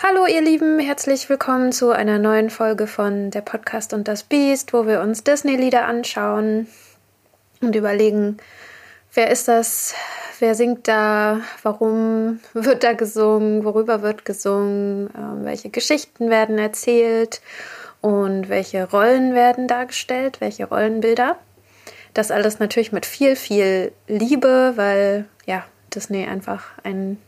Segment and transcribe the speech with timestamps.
[0.00, 4.72] Hallo ihr Lieben, herzlich willkommen zu einer neuen Folge von Der Podcast und das Biest,
[4.72, 6.68] wo wir uns Disney-Lieder anschauen
[7.60, 8.36] und überlegen,
[9.12, 9.94] wer ist das,
[10.38, 17.40] wer singt da, warum wird da gesungen, worüber wird gesungen, äh, welche Geschichten werden erzählt
[18.00, 21.36] und welche Rollen werden dargestellt, welche Rollenbilder.
[22.14, 27.20] Das alles natürlich mit viel, viel Liebe, weil ja, Disney einfach einen,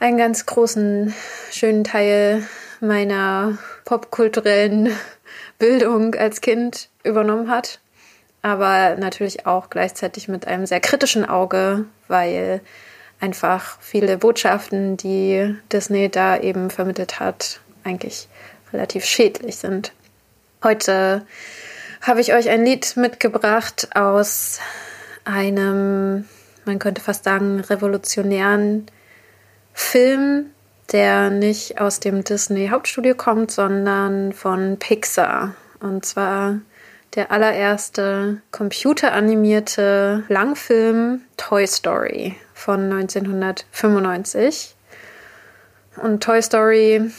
[0.00, 1.14] einen ganz großen,
[1.52, 2.42] schönen Teil
[2.80, 4.90] meiner popkulturellen
[5.58, 7.78] Bildung als Kind übernommen hat.
[8.42, 12.60] Aber natürlich auch gleichzeitig mit einem sehr kritischen Auge, weil
[13.20, 18.26] einfach viele Botschaften, die Disney da eben vermittelt hat, eigentlich
[18.72, 19.92] relativ schädlich sind.
[20.64, 21.24] Heute
[22.00, 24.58] habe ich euch ein Lied mitgebracht aus
[25.24, 26.28] einem,
[26.64, 28.86] man könnte fast sagen, revolutionären
[29.72, 30.46] Film,
[30.92, 35.54] der nicht aus dem Disney Hauptstudio kommt, sondern von Pixar.
[35.80, 36.58] Und zwar
[37.14, 44.74] der allererste computeranimierte Langfilm Toy Story von 1995.
[45.96, 47.10] Und Toy Story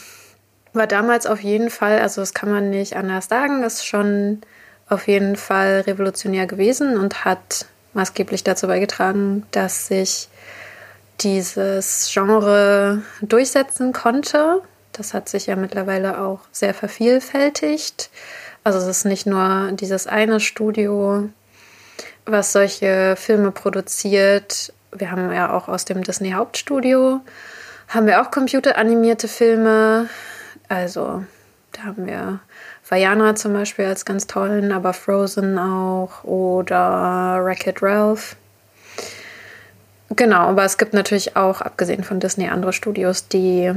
[0.72, 4.40] war damals auf jeden Fall, also das kann man nicht anders sagen, ist schon
[4.88, 10.28] auf jeden Fall revolutionär gewesen und hat maßgeblich dazu beigetragen, dass sich
[11.20, 14.60] dieses Genre durchsetzen konnte.
[14.92, 18.10] Das hat sich ja mittlerweile auch sehr vervielfältigt.
[18.62, 21.28] Also es ist nicht nur dieses eine Studio,
[22.26, 24.72] was solche Filme produziert.
[24.92, 27.20] Wir haben ja auch aus dem Disney Hauptstudio
[27.88, 30.08] haben wir auch computeranimierte Filme.
[30.68, 31.24] Also
[31.72, 32.40] da haben wir
[32.88, 38.36] Vajana zum Beispiel als ganz tollen, aber Frozen auch oder Wreck-It Ralph.
[40.10, 43.72] Genau, aber es gibt natürlich auch, abgesehen von Disney, andere Studios, die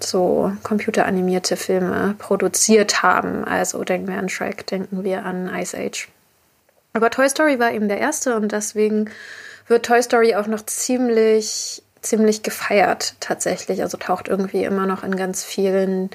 [0.00, 3.44] so computeranimierte Filme produziert haben.
[3.44, 6.08] Also denken wir an Shrek, denken wir an Ice Age.
[6.94, 9.10] Aber Toy Story war eben der erste und deswegen
[9.66, 13.82] wird Toy Story auch noch ziemlich, ziemlich gefeiert tatsächlich.
[13.82, 16.10] Also taucht irgendwie immer noch in ganz vielen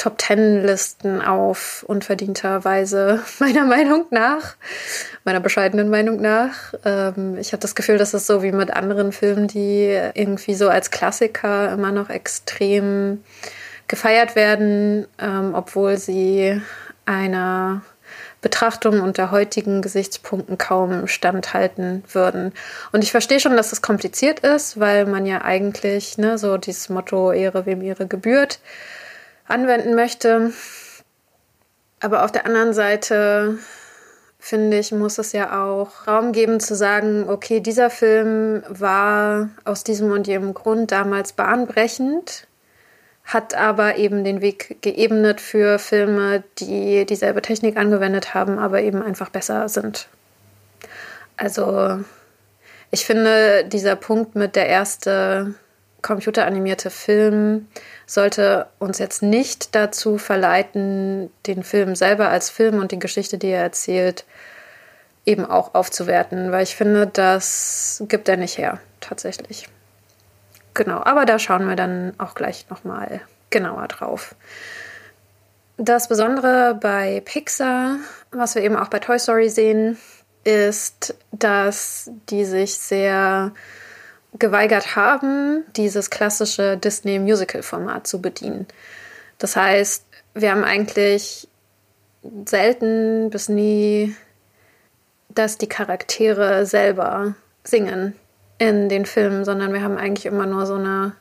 [0.00, 4.56] Top Ten Listen auf, unverdienterweise, meiner Meinung nach,
[5.24, 6.72] meiner bescheidenen Meinung nach.
[6.86, 10.70] Ähm, ich habe das Gefühl, dass es so wie mit anderen Filmen, die irgendwie so
[10.70, 13.22] als Klassiker immer noch extrem
[13.88, 16.62] gefeiert werden, ähm, obwohl sie
[17.04, 17.82] einer
[18.40, 22.54] Betrachtung unter heutigen Gesichtspunkten kaum standhalten würden.
[22.90, 26.56] Und ich verstehe schon, dass es das kompliziert ist, weil man ja eigentlich ne, so
[26.56, 28.60] dieses Motto Ehre wem Ehre gebührt
[29.50, 30.52] anwenden möchte.
[32.00, 33.58] Aber auf der anderen Seite
[34.38, 39.84] finde ich, muss es ja auch Raum geben zu sagen, okay, dieser Film war aus
[39.84, 42.46] diesem und jenem Grund damals bahnbrechend,
[43.24, 49.02] hat aber eben den Weg geebnet für Filme, die dieselbe Technik angewendet haben, aber eben
[49.02, 50.08] einfach besser sind.
[51.36, 52.00] Also
[52.90, 55.54] ich finde, dieser Punkt mit der erste
[56.02, 57.68] computeranimierte Film
[58.06, 63.48] sollte uns jetzt nicht dazu verleiten, den Film selber als Film und die Geschichte, die
[63.48, 64.24] er erzählt,
[65.26, 69.68] eben auch aufzuwerten, weil ich finde, das gibt er nicht her, tatsächlich.
[70.74, 74.34] Genau, aber da schauen wir dann auch gleich nochmal genauer drauf.
[75.76, 77.96] Das Besondere bei Pixar,
[78.30, 79.98] was wir eben auch bei Toy Story sehen,
[80.44, 83.52] ist, dass die sich sehr
[84.38, 88.66] geweigert haben, dieses klassische Disney-Musical-Format zu bedienen.
[89.38, 90.04] Das heißt,
[90.34, 91.48] wir haben eigentlich
[92.44, 94.14] selten bis nie,
[95.28, 98.14] dass die Charaktere selber singen
[98.58, 101.14] in den Filmen, sondern wir haben eigentlich immer nur so eine,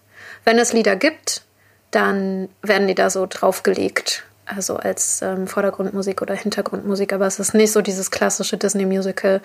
[0.43, 1.43] wenn es Lieder gibt,
[1.91, 4.25] dann werden die da so draufgelegt.
[4.45, 9.41] Also als ähm, Vordergrundmusik oder Hintergrundmusik, aber es ist nicht so dieses klassische Disney-Musical,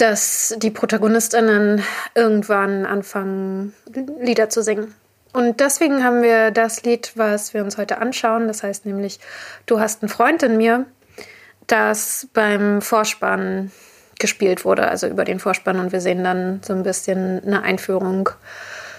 [0.00, 1.82] dass die Protagonistinnen
[2.14, 3.74] irgendwann anfangen,
[4.20, 4.94] Lieder zu singen.
[5.32, 9.20] Und deswegen haben wir das Lied, was wir uns heute anschauen, das heißt nämlich
[9.66, 10.86] Du hast einen Freund in mir,
[11.66, 13.70] das beim Vorspann
[14.18, 15.78] gespielt wurde, also über den Vorspann.
[15.78, 18.30] Und wir sehen dann so ein bisschen eine Einführung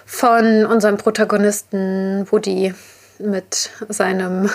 [0.06, 2.74] von unserem Protagonisten Woody
[3.20, 4.50] mit seinem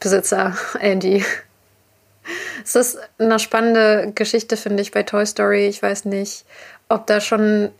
[0.00, 1.24] Besitzer Andy
[2.64, 5.66] es ist eine spannende Geschichte, finde ich, bei Toy Story.
[5.66, 6.44] Ich weiß nicht,
[6.88, 7.70] ob da schon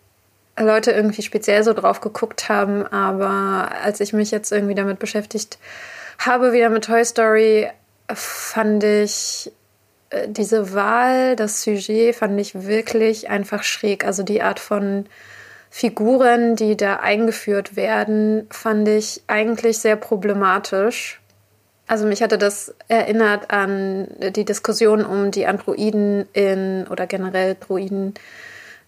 [0.59, 5.59] Leute irgendwie speziell so drauf geguckt haben, aber als ich mich jetzt irgendwie damit beschäftigt
[6.19, 7.69] habe, wieder mit Toy Story,
[8.15, 9.53] fand ich
[10.11, 14.05] äh, diese Wahl, das Sujet fand ich wirklich einfach schräg.
[14.05, 15.07] Also die Art von
[15.71, 21.21] Figuren, die da eingeführt werden, fand ich eigentlich sehr problematisch.
[21.89, 28.15] Also mich hatte das erinnert an die Diskussion um die Androiden in oder generell Droiden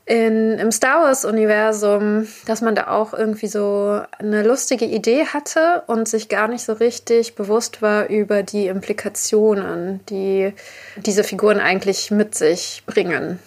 [0.08, 6.08] in, im Star Wars-Universum, dass man da auch irgendwie so eine lustige Idee hatte und
[6.08, 10.54] sich gar nicht so richtig bewusst war über die Implikationen, die
[10.96, 13.38] diese Figuren eigentlich mit sich bringen.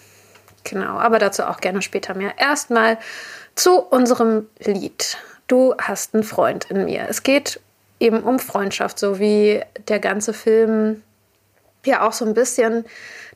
[0.62, 2.38] Genau, aber dazu auch gerne später mehr.
[2.38, 2.96] Erstmal
[3.56, 5.18] zu unserem Lied.
[5.48, 7.06] Du hast einen Freund in mir.
[7.08, 7.60] Es geht
[8.02, 11.02] eben um Freundschaft, so wie der ganze Film
[11.86, 12.84] ja auch so ein bisschen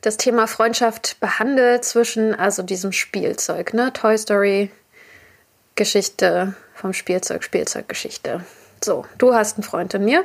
[0.01, 3.93] das Thema Freundschaft behandelt zwischen also diesem Spielzeug, ne?
[3.93, 4.71] Toy Story
[5.77, 8.45] Geschichte vom Spielzeug, Spielzeuggeschichte.
[8.85, 10.25] So, du hast einen Freund in mir.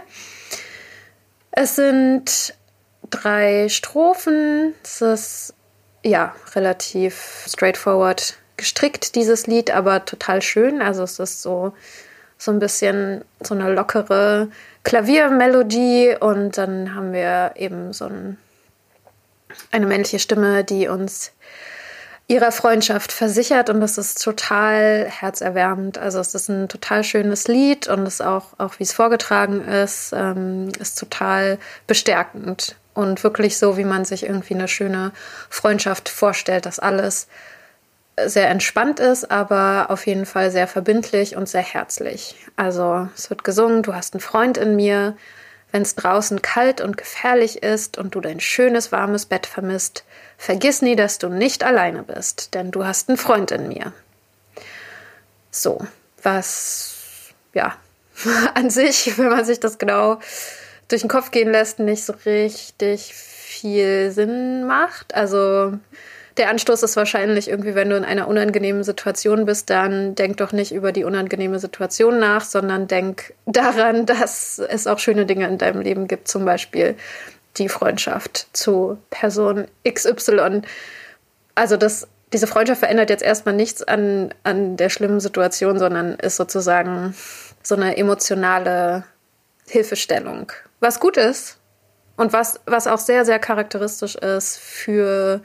[1.51, 2.55] Es sind
[3.09, 4.73] drei Strophen.
[4.83, 5.53] Es ist
[6.03, 10.81] ja relativ straightforward gestrickt, dieses Lied, aber total schön.
[10.81, 11.73] Also es ist so,
[12.41, 14.47] so ein bisschen so eine lockere
[14.83, 16.15] Klaviermelodie.
[16.19, 18.37] Und dann haben wir eben so ein
[19.71, 21.31] eine männliche Stimme, die uns
[22.27, 23.69] ihrer Freundschaft versichert.
[23.69, 25.97] Und das ist total herzerwärmend.
[25.97, 30.13] Also es ist ein total schönes Lied und es auch, auch wie es vorgetragen ist,
[30.15, 32.75] ähm, ist total bestärkend.
[32.93, 35.11] Und wirklich so, wie man sich irgendwie eine schöne
[35.49, 37.27] Freundschaft vorstellt, dass alles
[38.29, 42.35] sehr entspannt ist, aber auf jeden Fall sehr verbindlich und sehr herzlich.
[42.55, 45.15] Also es wird gesungen, du hast einen Freund in mir,
[45.71, 50.03] wenn es draußen kalt und gefährlich ist und du dein schönes, warmes Bett vermisst,
[50.37, 53.93] vergiss nie, dass du nicht alleine bist, denn du hast einen Freund in mir.
[55.49, 55.85] So,
[56.23, 56.95] was,
[57.53, 57.75] ja,
[58.53, 60.19] an sich, wenn man sich das genau
[60.87, 65.13] durch den Kopf gehen lässt, nicht so richtig viel Sinn macht.
[65.15, 65.73] Also
[66.37, 70.51] der Anstoß ist wahrscheinlich irgendwie, wenn du in einer unangenehmen Situation bist, dann denk doch
[70.51, 75.57] nicht über die unangenehme Situation nach, sondern denk daran, dass es auch schöne Dinge in
[75.57, 76.95] deinem Leben gibt, zum Beispiel
[77.57, 80.61] die Freundschaft zu Person XY.
[81.55, 86.37] Also das, diese Freundschaft verändert jetzt erstmal nichts an, an der schlimmen Situation, sondern ist
[86.37, 87.13] sozusagen
[87.61, 89.03] so eine emotionale
[89.67, 90.51] Hilfestellung.
[90.79, 91.57] Was gut ist
[92.15, 95.41] und was, was auch sehr, sehr charakteristisch ist für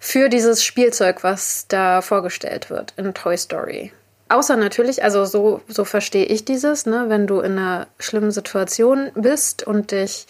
[0.00, 3.92] für dieses Spielzeug, was da vorgestellt wird in Toy Story.
[4.28, 9.10] Außer natürlich, also so, so verstehe ich dieses, ne, wenn du in einer schlimmen Situation
[9.14, 10.26] bist und dich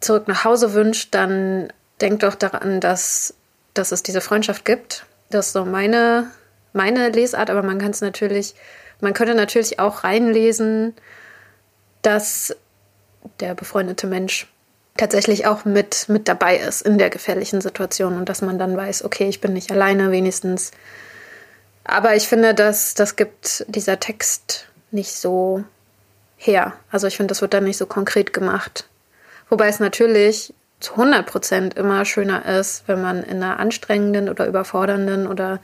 [0.00, 3.34] zurück nach Hause wünscht, dann denk doch daran, dass,
[3.74, 5.04] dass es diese Freundschaft gibt.
[5.30, 6.30] Das ist so meine,
[6.72, 8.54] meine Lesart, aber man kann es natürlich,
[9.00, 10.94] man könnte natürlich auch reinlesen,
[12.00, 12.56] dass
[13.40, 14.46] der befreundete Mensch
[14.98, 19.04] tatsächlich auch mit, mit dabei ist in der gefährlichen Situation und dass man dann weiß,
[19.04, 20.72] okay, ich bin nicht alleine wenigstens.
[21.84, 25.64] Aber ich finde, dass das gibt dieser Text nicht so
[26.36, 26.74] her.
[26.90, 28.86] Also ich finde, das wird dann nicht so konkret gemacht.
[29.48, 34.46] Wobei es natürlich zu 100 Prozent immer schöner ist, wenn man in einer anstrengenden oder
[34.46, 35.60] überfordernden oder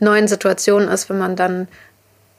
[0.00, 1.68] neuen Situation ist, wenn man dann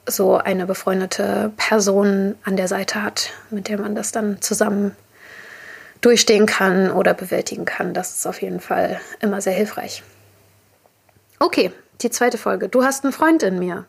[0.06, 4.96] so eine befreundete Person an der Seite hat, mit der man das dann zusammen
[6.02, 7.94] durchstehen kann oder bewältigen kann.
[7.94, 10.04] Das ist auf jeden Fall immer sehr hilfreich.
[11.40, 11.72] Okay,
[12.02, 12.70] die zweite Folge.
[12.70, 13.86] Du hast einen Freund in mir.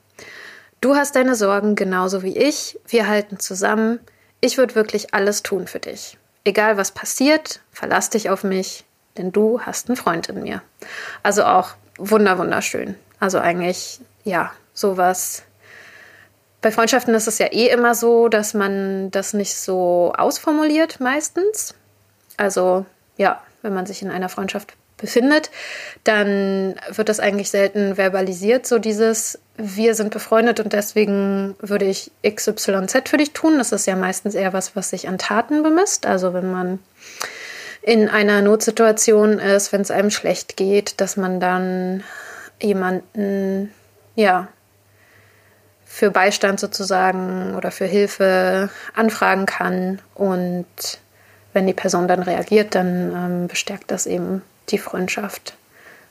[0.81, 2.79] Du hast deine Sorgen genauso wie ich.
[2.87, 4.01] Wir halten zusammen.
[4.41, 6.19] Ich würde wirklich alles tun für dich.
[6.45, 8.85] Egal was passiert, verlass dich auf mich,
[9.17, 10.63] denn du hast einen Freund in mir.
[11.23, 12.97] Also auch wunder wunderschön.
[13.21, 15.45] Also eigentlich ja, sowas
[16.63, 21.75] bei Freundschaften ist es ja eh immer so, dass man das nicht so ausformuliert meistens.
[22.43, 22.85] Also
[23.17, 25.51] ja, wenn man sich in einer Freundschaft befindet,
[26.05, 32.11] dann wird das eigentlich selten verbalisiert, so dieses wir sind befreundet und deswegen würde ich
[32.27, 33.59] XYZ für dich tun.
[33.59, 36.07] Das ist ja meistens eher was, was sich an Taten bemisst.
[36.07, 36.79] Also wenn man
[37.83, 42.03] in einer Notsituation ist, wenn es einem schlecht geht, dass man dann
[42.61, 43.73] jemanden,
[44.17, 44.49] ja,
[45.85, 50.67] für Beistand sozusagen oder für Hilfe anfragen kann und
[51.53, 55.55] wenn die Person dann reagiert, dann ähm, bestärkt das eben die Freundschaft.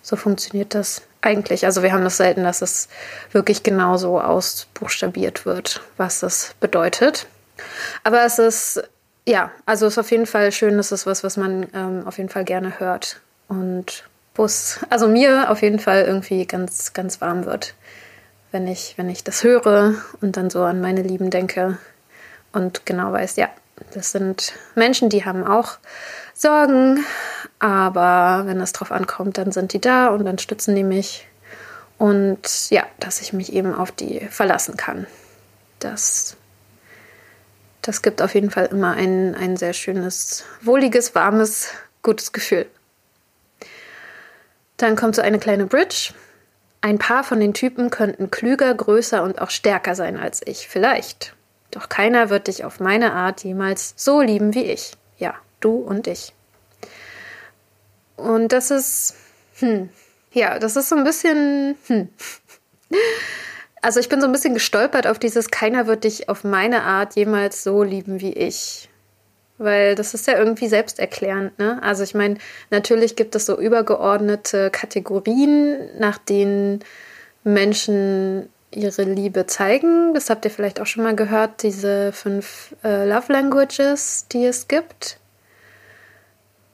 [0.02, 1.66] So funktioniert das eigentlich.
[1.66, 2.90] Also wir haben das selten, dass es
[3.32, 7.28] wirklich genauso ausbuchstabiert wird, was das bedeutet.
[8.04, 8.84] Aber es ist,
[9.28, 12.18] ja, also es ist auf jeden Fall schön, es ist was, was man ähm, auf
[12.18, 13.22] jeden Fall gerne hört.
[13.48, 17.76] Und wo es, also mir auf jeden Fall irgendwie ganz, ganz warm wird,
[18.52, 21.78] wenn ich, wenn ich das höre und dann so an meine Lieben denke
[22.54, 23.50] und genau weiß, ja,
[23.94, 25.78] das sind Menschen, die haben auch
[26.34, 27.04] Sorgen,
[27.60, 31.28] aber wenn es drauf ankommt, dann sind die da und dann stützen die mich.
[31.98, 35.06] Und ja, dass ich mich eben auf die verlassen kann.
[35.80, 36.36] Das,
[37.84, 41.70] das gibt auf jeden Fall immer ein, ein sehr schönes, wohliges, warmes,
[42.02, 42.66] gutes Gefühl.
[44.78, 46.14] Dann kommt so eine kleine Bridge.
[46.82, 51.36] Ein paar von den Typen könnten klüger, größer und auch stärker sein als ich, vielleicht.
[51.72, 54.94] Doch keiner wird dich auf meine Art jemals so lieben wie ich.
[55.18, 56.34] Ja, du und ich.
[58.18, 59.16] Und das ist,
[59.60, 59.90] hm,
[60.32, 62.10] ja, das ist so ein bisschen, hm.
[63.84, 67.16] Also ich bin so ein bisschen gestolpert auf dieses, keiner wird dich auf meine Art
[67.16, 68.92] jemals so lieben wie ich
[69.62, 71.58] weil das ist ja irgendwie selbsterklärend.
[71.60, 71.82] Ne?
[71.84, 72.38] Also ich meine,
[72.72, 76.84] natürlich gibt es so übergeordnete Kategorien, nach denen
[77.44, 80.14] Menschen ihre Liebe zeigen.
[80.14, 84.68] Das habt ihr vielleicht auch schon mal gehört, diese fünf äh, Love Languages, die es
[84.68, 85.18] gibt.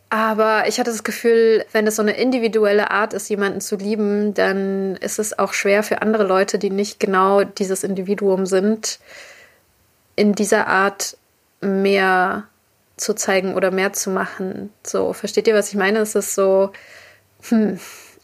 [0.09, 4.33] Aber ich hatte das Gefühl, wenn es so eine individuelle Art ist, jemanden zu lieben,
[4.33, 8.99] dann ist es auch schwer für andere Leute, die nicht genau dieses Individuum sind,
[10.15, 11.17] in dieser Art
[11.59, 12.47] mehr
[12.95, 14.71] zu zeigen oder mehr zu machen.
[14.85, 15.99] So, versteht ihr, was ich meine?
[15.99, 16.71] Es ist so,
[17.49, 17.77] hm,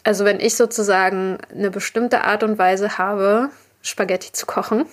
[0.04, 3.50] also wenn ich sozusagen eine bestimmte Art und Weise habe,
[3.84, 4.86] Spaghetti zu kochen,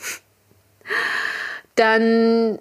[1.77, 2.59] dann,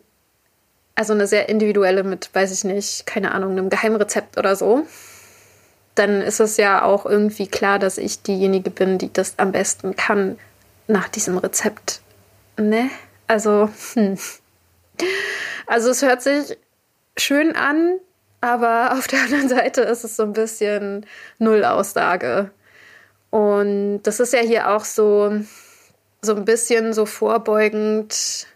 [0.95, 4.87] also eine sehr individuelle mit, weiß ich nicht, keine Ahnung, einem Geheimrezept oder so,
[5.95, 9.97] dann ist es ja auch irgendwie klar, dass ich diejenige bin, die das am besten
[9.97, 10.39] kann
[10.87, 12.01] nach diesem Rezept.
[12.57, 12.89] Ne?
[13.27, 14.17] Also, hm.
[15.67, 16.57] Also es hört sich
[17.17, 17.99] schön an,
[18.41, 21.05] aber auf der anderen Seite ist es so ein bisschen
[21.37, 22.51] Nullaussage.
[23.29, 25.41] Und das ist ja hier auch so,
[26.21, 28.47] so ein bisschen so vorbeugend,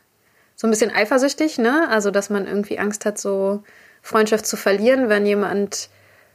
[0.55, 1.87] so ein bisschen eifersüchtig, ne?
[1.89, 3.63] Also, dass man irgendwie Angst hat, so
[4.01, 5.89] Freundschaft zu verlieren, wenn jemand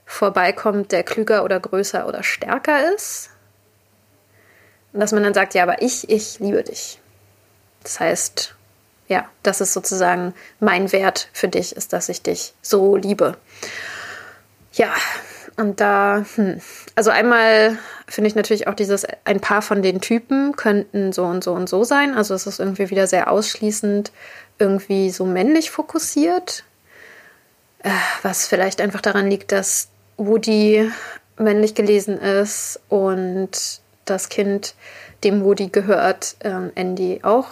[0.06, 3.30] vorbeikommt, der klüger oder größer oder stärker ist.
[4.92, 6.98] Und dass man dann sagt, ja, aber ich, ich liebe dich.
[7.82, 8.54] Das heißt,
[9.06, 13.36] ja, das ist sozusagen mein Wert für dich, ist, dass ich dich so liebe.
[14.72, 14.92] Ja,
[15.58, 16.60] und da, hm,
[16.94, 21.42] also einmal finde ich natürlich auch dieses, ein paar von den Typen könnten so und
[21.42, 22.14] so und so sein.
[22.14, 24.12] Also es ist irgendwie wieder sehr ausschließend
[24.58, 26.64] irgendwie so männlich fokussiert.
[27.82, 27.90] Äh,
[28.22, 30.90] was vielleicht einfach daran liegt, dass Woody
[31.36, 34.74] männlich gelesen ist und das Kind,
[35.24, 37.48] dem Woody gehört, ähm, Andy auch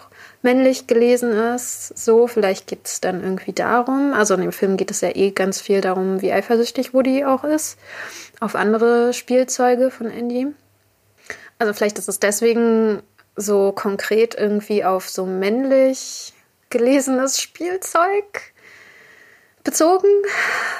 [0.46, 1.88] männlich gelesen ist.
[1.98, 4.12] So, vielleicht geht es dann irgendwie darum.
[4.14, 7.42] Also in dem Film geht es ja eh ganz viel darum, wie eifersüchtig Woody auch
[7.42, 7.78] ist
[8.38, 10.46] auf andere Spielzeuge von Andy.
[11.58, 13.02] Also vielleicht ist es deswegen
[13.34, 16.32] so konkret irgendwie auf so männlich
[16.70, 18.52] gelesenes Spielzeug
[19.64, 20.08] bezogen,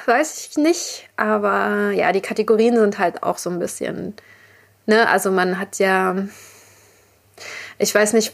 [0.06, 1.08] weiß ich nicht.
[1.16, 4.14] Aber ja, die Kategorien sind halt auch so ein bisschen,
[4.86, 6.14] ne, also man hat ja
[7.78, 8.32] ich weiß nicht,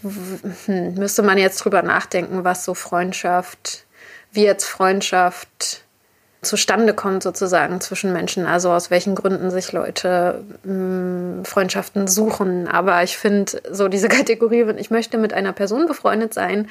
[0.66, 3.84] hm, müsste man jetzt drüber nachdenken, was so Freundschaft,
[4.32, 5.82] wie jetzt Freundschaft
[6.42, 12.68] zustande kommt sozusagen zwischen Menschen, also aus welchen Gründen sich Leute hm, Freundschaften suchen.
[12.68, 16.68] Aber ich finde so diese Kategorie, wenn ich möchte mit einer Person befreundet sein,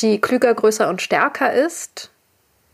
[0.00, 2.10] die klüger, größer und stärker ist.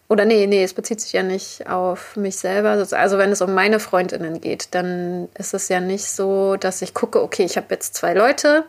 [0.09, 2.87] Oder nee, nee, es bezieht sich ja nicht auf mich selber.
[2.93, 6.95] Also wenn es um meine Freundinnen geht, dann ist es ja nicht so, dass ich
[6.95, 8.65] gucke, okay, ich habe jetzt zwei Leute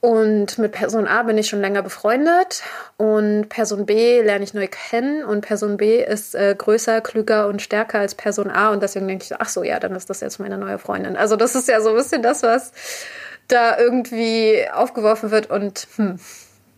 [0.00, 2.62] und mit Person A bin ich schon länger befreundet.
[2.96, 5.22] Und Person B lerne ich neu kennen.
[5.22, 8.70] Und Person B ist äh, größer, klüger und stärker als Person A.
[8.70, 11.16] Und deswegen denke ich, ach so, ja, dann ist das jetzt meine neue Freundin.
[11.16, 12.72] Also das ist ja so ein bisschen das, was
[13.48, 15.50] da irgendwie aufgeworfen wird.
[15.50, 16.18] Und hm,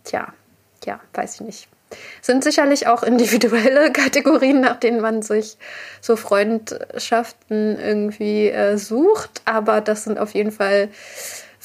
[0.03, 0.33] tja,
[0.83, 1.67] ja, weiß ich nicht.
[2.21, 5.57] Sind sicherlich auch individuelle Kategorien, nach denen man sich
[6.01, 10.89] so Freundschaften irgendwie äh, sucht, aber das sind auf jeden Fall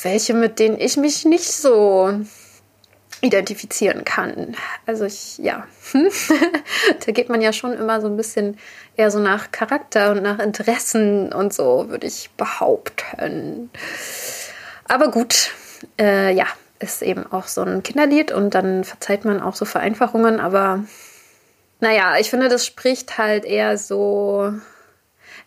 [0.03, 2.13] welche, mit denen ich mich nicht so
[3.21, 4.57] identifizieren kann.
[4.87, 5.67] Also ich, ja,
[7.05, 8.59] da geht man ja schon immer so ein bisschen
[8.97, 13.71] eher so nach Charakter und nach Interessen und so, würde ich behaupten.
[14.87, 15.51] Aber gut,
[16.01, 16.47] äh, ja,
[16.79, 20.85] ist eben auch so ein Kinderlied und dann verzeiht man auch so Vereinfachungen, aber
[21.81, 24.53] naja, ich finde, das spricht halt eher so,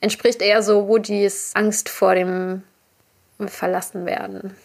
[0.01, 2.63] entspricht eher so Woodys Angst vor dem
[3.47, 4.55] verlassen werden.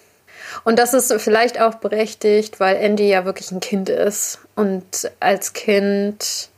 [0.64, 4.38] Und das ist vielleicht auch berechtigt, weil Andy ja wirklich ein Kind ist.
[4.54, 6.50] Und als Kind,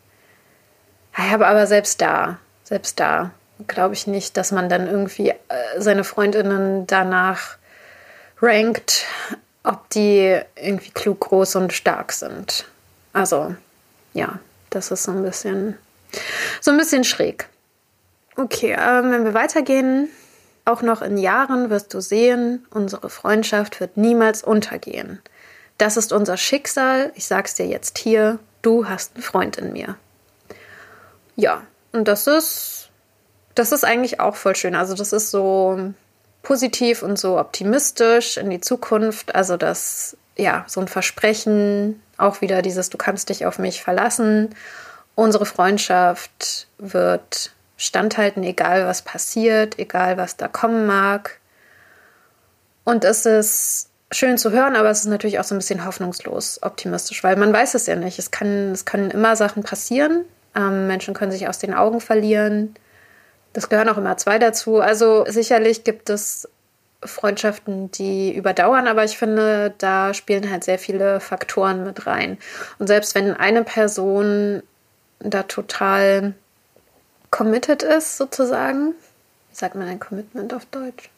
[1.16, 3.30] ja, aber selbst da, selbst da,
[3.66, 5.34] glaube ich nicht, dass man dann irgendwie äh,
[5.78, 7.56] seine Freundinnen danach
[8.40, 9.04] rankt,
[9.64, 12.66] ob die irgendwie klug, groß und stark sind.
[13.12, 13.54] Also,
[14.12, 14.38] ja,
[14.70, 15.76] das ist so ein bisschen,
[16.60, 17.48] so ein bisschen schräg.
[18.36, 20.08] Okay, ähm, wenn wir weitergehen,
[20.68, 25.20] auch noch in Jahren wirst du sehen, unsere Freundschaft wird niemals untergehen.
[25.78, 27.12] Das ist unser Schicksal.
[27.14, 28.38] Ich sag's dir jetzt hier.
[28.62, 29.96] Du hast einen Freund in mir.
[31.36, 32.90] Ja, und das ist,
[33.54, 34.74] das ist eigentlich auch voll schön.
[34.74, 35.92] Also, das ist so
[36.42, 39.34] positiv und so optimistisch in die Zukunft.
[39.34, 44.54] Also, das, ja, so ein Versprechen, auch wieder dieses, du kannst dich auf mich verlassen.
[45.14, 51.38] Unsere Freundschaft wird standhalten, egal was passiert, egal was da kommen mag.
[52.84, 56.62] Und es ist schön zu hören, aber es ist natürlich auch so ein bisschen hoffnungslos
[56.62, 58.18] optimistisch, weil man weiß es ja nicht.
[58.18, 60.24] Es, kann, es können immer Sachen passieren.
[60.54, 62.74] Ähm, Menschen können sich aus den Augen verlieren.
[63.52, 64.80] Das gehören auch immer zwei dazu.
[64.80, 66.48] Also sicherlich gibt es
[67.04, 72.38] Freundschaften, die überdauern, aber ich finde, da spielen halt sehr viele Faktoren mit rein.
[72.78, 74.62] Und selbst wenn eine Person
[75.20, 76.34] da total
[77.30, 78.94] committed ist, sozusagen,
[79.50, 81.10] wie sagt man ein Commitment auf Deutsch?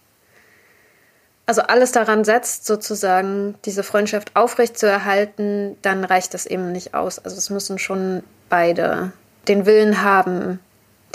[1.51, 6.95] also alles daran setzt, sozusagen diese Freundschaft aufrecht zu erhalten, dann reicht das eben nicht
[6.95, 7.19] aus.
[7.19, 9.11] Also es müssen schon beide
[9.49, 10.61] den Willen haben,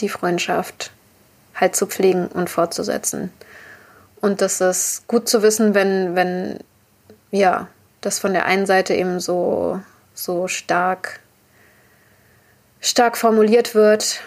[0.01, 0.91] die Freundschaft
[1.55, 3.31] halt zu pflegen und fortzusetzen.
[4.19, 6.59] Und das ist gut zu wissen, wenn, wenn,
[7.31, 7.69] ja,
[8.01, 9.79] das von der einen Seite eben so,
[10.13, 11.21] so stark,
[12.81, 14.19] stark formuliert wird.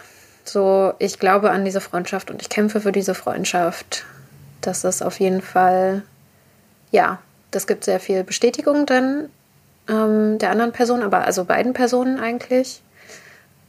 [0.49, 4.05] So, ich glaube an diese Freundschaft und ich kämpfe für diese Freundschaft
[4.61, 6.03] das ist auf jeden Fall,
[6.91, 7.19] ja,
[7.51, 9.31] das gibt sehr viel Bestätigung dann
[9.89, 12.83] ähm, der anderen Person, aber also beiden Personen eigentlich.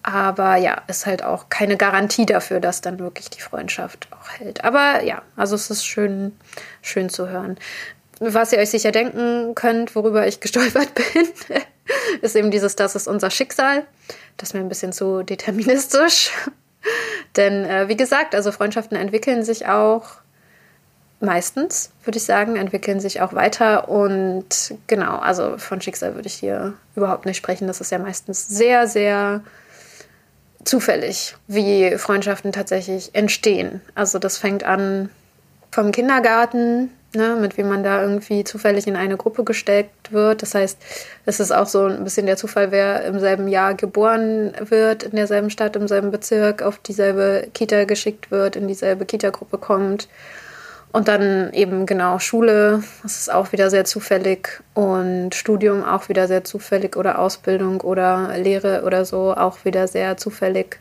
[0.02, 4.64] Aber ja, ist halt auch keine Garantie dafür, dass dann wirklich die Freundschaft auch hält.
[4.64, 6.38] Aber ja, also es ist schön,
[6.82, 7.58] schön zu hören.
[8.20, 11.28] Was ihr euch sicher denken könnt, worüber ich gestolpert bin,
[12.22, 13.86] ist eben dieses, das ist unser Schicksal.
[14.38, 16.32] Das ist mir ein bisschen zu deterministisch.
[17.36, 20.18] Denn äh, wie gesagt, also Freundschaften entwickeln sich auch
[21.20, 23.90] meistens, würde ich sagen, entwickeln sich auch weiter.
[23.90, 27.68] Und genau, also von Schicksal würde ich hier überhaupt nicht sprechen.
[27.68, 29.44] Das ist ja meistens sehr, sehr
[30.64, 33.82] zufällig, wie Freundschaften tatsächlich entstehen.
[33.96, 35.10] Also das fängt an
[35.72, 40.42] vom Kindergarten, ne, mit wem man da irgendwie zufällig in eine Gruppe gesteckt wird.
[40.42, 40.78] Das heißt,
[41.26, 45.16] es ist auch so ein bisschen der Zufall, wer im selben Jahr geboren wird, in
[45.16, 50.08] derselben Stadt, im selben Bezirk, auf dieselbe Kita geschickt wird, in dieselbe Kita-Gruppe kommt
[50.92, 56.28] und dann eben genau Schule, das ist auch wieder sehr zufällig und Studium auch wieder
[56.28, 60.80] sehr zufällig oder Ausbildung oder Lehre oder so auch wieder sehr zufällig.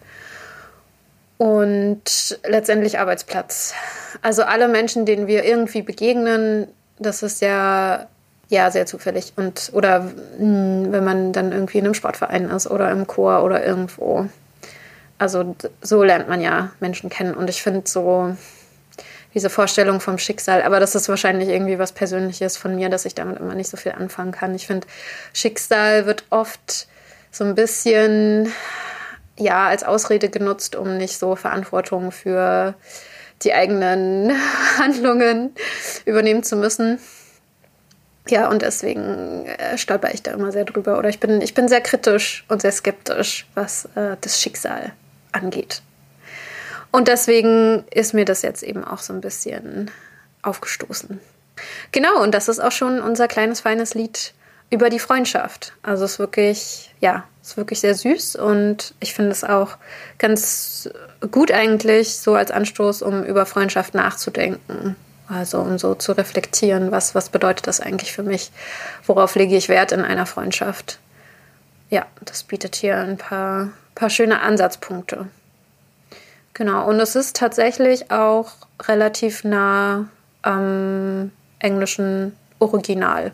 [1.39, 3.73] Und letztendlich Arbeitsplatz.
[4.23, 6.67] Also alle Menschen, denen wir irgendwie begegnen,
[6.99, 8.09] das ist ja
[8.49, 12.91] ja sehr zufällig und oder hm, wenn man dann irgendwie in einem Sportverein ist oder
[12.91, 14.27] im Chor oder irgendwo.
[15.19, 18.35] Also so lernt man ja Menschen kennen und ich finde so
[19.35, 20.63] diese Vorstellung vom Schicksal.
[20.63, 23.77] Aber das ist wahrscheinlich irgendwie was Persönliches von mir, dass ich damit immer nicht so
[23.77, 24.55] viel anfangen kann.
[24.55, 24.87] Ich finde,
[25.33, 26.89] Schicksal wird oft
[27.31, 28.51] so ein bisschen
[29.39, 32.75] ja als Ausrede genutzt, um nicht so Verantwortung für
[33.43, 34.33] die eigenen
[34.79, 35.55] Handlungen
[36.05, 36.99] übernehmen zu müssen.
[38.29, 40.99] Ja, und deswegen äh, stolper ich da immer sehr drüber.
[40.99, 44.93] Oder ich bin, ich bin sehr kritisch und sehr skeptisch, was äh, das Schicksal
[45.33, 45.83] angeht.
[46.91, 49.91] Und deswegen ist mir das jetzt eben auch so ein bisschen
[50.43, 51.21] aufgestoßen.
[51.93, 54.35] Genau, und das ist auch schon unser kleines, feines Lied
[54.71, 55.73] über die Freundschaft.
[55.83, 59.77] Also es ist wirklich, ja, ist wirklich sehr süß und ich finde es auch
[60.19, 60.89] ganz
[61.31, 64.97] gut eigentlich so als Anstoß, um über Freundschaft nachzudenken.
[65.29, 68.51] Also um so zu reflektieren, was, was bedeutet das eigentlich für mich?
[69.07, 70.99] Worauf lege ich Wert in einer Freundschaft?
[71.91, 75.27] Ja, das bietet hier ein paar, paar schöne Ansatzpunkte.
[76.55, 80.09] Genau, und es ist tatsächlich auch relativ nah
[80.43, 83.33] am englischen Original.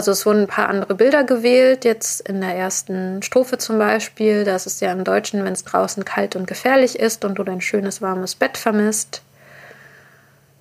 [0.00, 4.44] Also es wurden ein paar andere Bilder gewählt, jetzt in der ersten Strophe zum Beispiel.
[4.44, 7.60] Das ist ja im Deutschen, wenn es draußen kalt und gefährlich ist und du dein
[7.60, 9.20] schönes warmes Bett vermisst.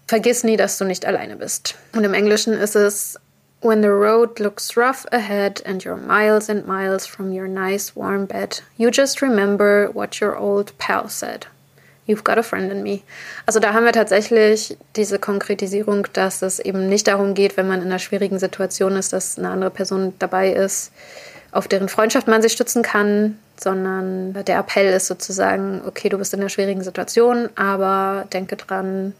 [0.07, 1.75] Vergiss nie, dass du nicht alleine bist.
[1.95, 3.17] Und im Englischen ist es
[3.61, 8.25] When the road looks rough ahead and you're miles and miles from your nice warm
[8.25, 11.47] bed, you just remember what your old pal said.
[12.09, 13.01] You've got a friend in me.
[13.45, 17.81] Also da haben wir tatsächlich diese Konkretisierung, dass es eben nicht darum geht, wenn man
[17.81, 20.91] in einer schwierigen Situation ist, dass eine andere Person dabei ist,
[21.51, 26.33] auf deren Freundschaft man sich stützen kann, sondern der Appell ist sozusagen, okay, du bist
[26.33, 29.13] in einer schwierigen Situation, aber denke dran,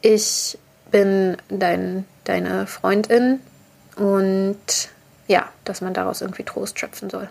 [0.00, 0.58] ich
[0.90, 3.40] bin dein, deine Freundin
[3.96, 4.56] und
[5.26, 7.28] ja, dass man daraus irgendwie Trost schöpfen soll.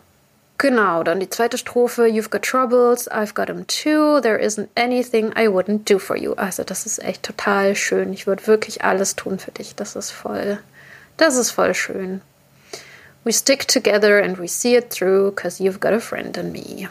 [0.58, 2.06] Genau, dann die zweite Strophe.
[2.06, 4.22] You've got troubles, I've got them too.
[4.22, 6.34] There isn't anything I wouldn't do for you.
[6.36, 8.14] Also das ist echt total schön.
[8.14, 9.76] Ich würde wirklich alles tun für dich.
[9.76, 10.60] Das ist voll,
[11.18, 12.22] das ist voll schön.
[13.26, 16.88] We stick together and we see it through, cause you've got a friend in me.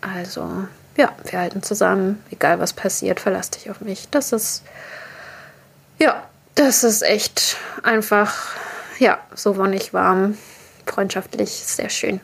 [0.00, 2.24] Also, ja, wir halten zusammen.
[2.30, 4.08] Egal was passiert, verlass dich auf mich.
[4.10, 4.62] Das ist,
[5.98, 8.54] ja, das ist echt einfach,
[8.98, 10.36] ja, so wonnig warm,
[10.86, 12.20] freundschaftlich, sehr schön.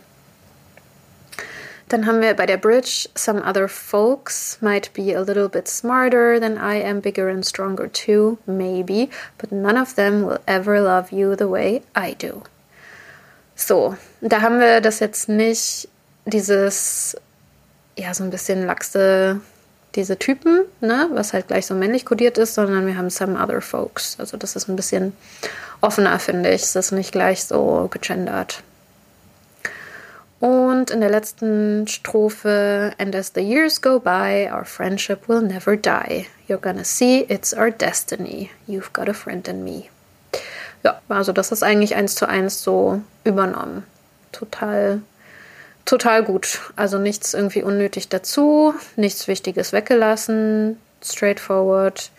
[1.89, 6.41] Dann haben wir bei der Bridge, some other folks might be a little bit smarter
[6.41, 11.13] than I am, bigger and stronger too, maybe, but none of them will ever love
[11.13, 12.43] you the way I do.
[13.55, 15.89] So, da haben wir das jetzt nicht,
[16.25, 17.17] dieses,
[17.97, 19.41] ja, so ein bisschen laxe,
[19.95, 23.61] diese Typen, ne, was halt gleich so männlich kodiert ist, sondern wir haben some other
[23.61, 24.19] folks.
[24.19, 25.13] Also das ist ein bisschen
[25.81, 26.63] offener, finde ich.
[26.63, 28.63] Es ist nicht gleich so gegendert.
[30.39, 35.77] Und in der letzten Strophe, and as the years go by, our friendship will never
[35.77, 36.27] die.
[36.47, 38.51] You're gonna see, it's our destiny.
[38.69, 39.85] You've got a friend in me.
[40.85, 43.85] Ja, also das ist eigentlich eins zu eins so übernommen.
[44.33, 45.01] Total,
[45.87, 46.61] total gut.
[46.77, 52.11] Also nichts irgendwie unnötig dazu, nichts Wichtiges weggelassen, straightforward.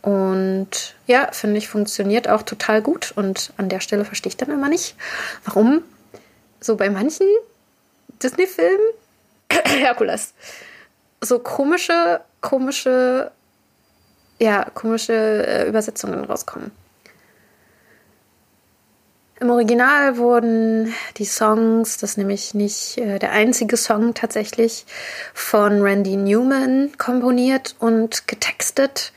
[0.00, 3.12] Und ja, finde ich, funktioniert auch total gut.
[3.14, 4.96] Und an der Stelle verstehe ich dann immer nicht,
[5.44, 5.82] warum
[6.60, 7.26] so bei manchen
[8.22, 8.80] Disney-Film,
[9.50, 10.34] Herkules,
[11.20, 13.30] so komische, komische,
[14.38, 16.70] ja, komische äh, Übersetzungen rauskommen.
[19.40, 24.84] Im Original wurden die Songs, das ist nämlich nicht äh, der einzige Song tatsächlich,
[25.32, 29.12] von Randy Newman komponiert und getextet.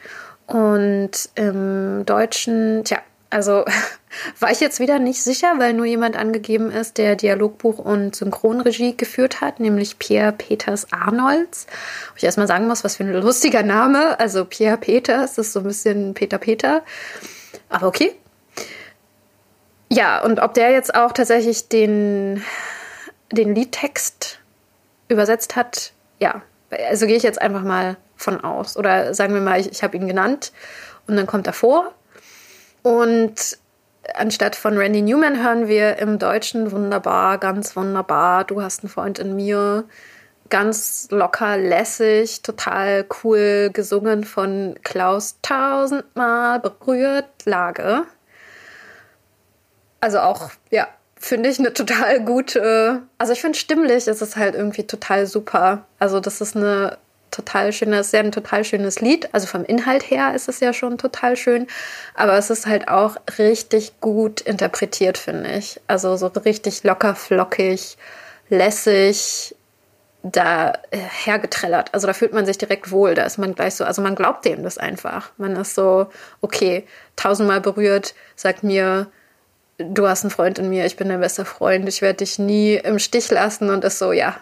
[0.46, 3.00] Und im Deutschen, tja,
[3.32, 3.66] also
[4.40, 8.96] war ich jetzt wieder nicht sicher, weil nur jemand angegeben ist, der Dialogbuch und Synchronregie
[8.96, 11.66] geführt hat, nämlich Pierre Peters Arnolds.
[12.10, 14.20] Wo ich erstmal sagen muss, was für ein lustiger Name.
[14.20, 16.84] Also Pierre Peters ist so ein bisschen Peter Peter.
[17.70, 18.14] Aber okay.
[19.90, 22.44] Ja, und ob der jetzt auch tatsächlich den,
[23.32, 24.40] den Liedtext
[25.08, 26.44] übersetzt hat, ja.
[26.88, 28.78] Also gehe ich jetzt einfach mal von aus.
[28.78, 30.54] Oder sagen wir mal, ich, ich habe ihn genannt
[31.08, 31.94] und dann kommt er vor
[32.84, 33.58] und
[34.16, 39.20] anstatt von Randy Newman hören wir im Deutschen wunderbar, ganz wunderbar, du hast einen Freund
[39.20, 39.86] in mir.
[40.50, 48.04] Ganz locker, lässig, total cool gesungen von Klaus tausendmal berührt Lage.
[50.02, 53.04] Also auch, ja, finde ich eine total gute.
[53.18, 55.86] Also ich finde stimmlich ist es halt irgendwie total super.
[56.00, 56.98] Also das ist eine
[57.32, 59.34] total schönes, sehr ein total schönes Lied.
[59.34, 61.68] Also vom Inhalt her ist es ja schon total schön,
[62.14, 65.80] aber es ist halt auch richtig gut interpretiert, finde ich.
[65.88, 67.98] Also so richtig locker flockig,
[68.50, 69.56] lässig
[70.24, 71.94] da äh, hergetrellert.
[71.94, 73.16] Also da fühlt man sich direkt wohl.
[73.16, 75.32] Da ist man gleich so, also man glaubt dem das einfach.
[75.38, 76.08] Man ist so,
[76.42, 79.08] okay, tausendmal berührt, sagt mir,
[79.80, 82.76] du hast einen Freund in mir, ich bin dein bester Freund, ich werde dich nie
[82.76, 84.36] im Stich lassen und ist so, ja,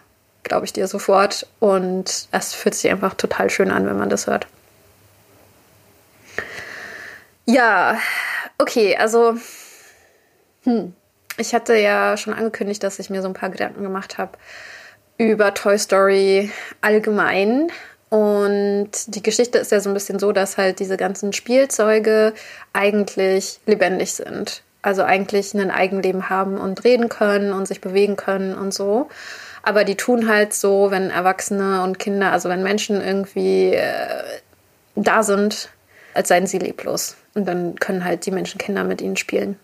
[0.49, 1.47] glaube ich dir sofort.
[1.59, 4.47] Und es fühlt sich einfach total schön an, wenn man das hört.
[7.45, 7.97] Ja,
[8.57, 9.35] okay, also
[10.63, 10.93] hm,
[11.37, 14.37] ich hatte ja schon angekündigt, dass ich mir so ein paar Gedanken gemacht habe
[15.17, 17.71] über Toy Story allgemein.
[18.09, 22.33] Und die Geschichte ist ja so ein bisschen so, dass halt diese ganzen Spielzeuge
[22.73, 24.63] eigentlich lebendig sind.
[24.81, 29.09] Also eigentlich ein Eigenleben haben und reden können und sich bewegen können und so.
[29.61, 34.23] Aber die tun halt so, wenn Erwachsene und Kinder, also wenn Menschen irgendwie äh,
[34.95, 35.69] da sind,
[36.13, 37.15] als seien sie leblos.
[37.33, 39.59] Und dann können halt die Menschen Kinder mit ihnen spielen.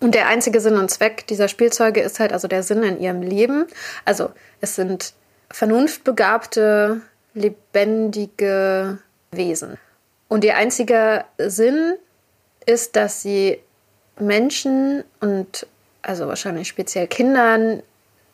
[0.00, 3.22] Und der einzige Sinn und Zweck dieser Spielzeuge ist halt also der Sinn in ihrem
[3.22, 3.66] Leben.
[4.04, 5.14] Also es sind
[5.50, 7.00] vernunftbegabte,
[7.32, 8.98] lebendige
[9.30, 9.78] Wesen.
[10.28, 11.94] Und ihr einziger Sinn
[12.66, 13.60] ist, dass sie
[14.18, 15.66] Menschen und
[16.02, 17.82] also wahrscheinlich speziell Kindern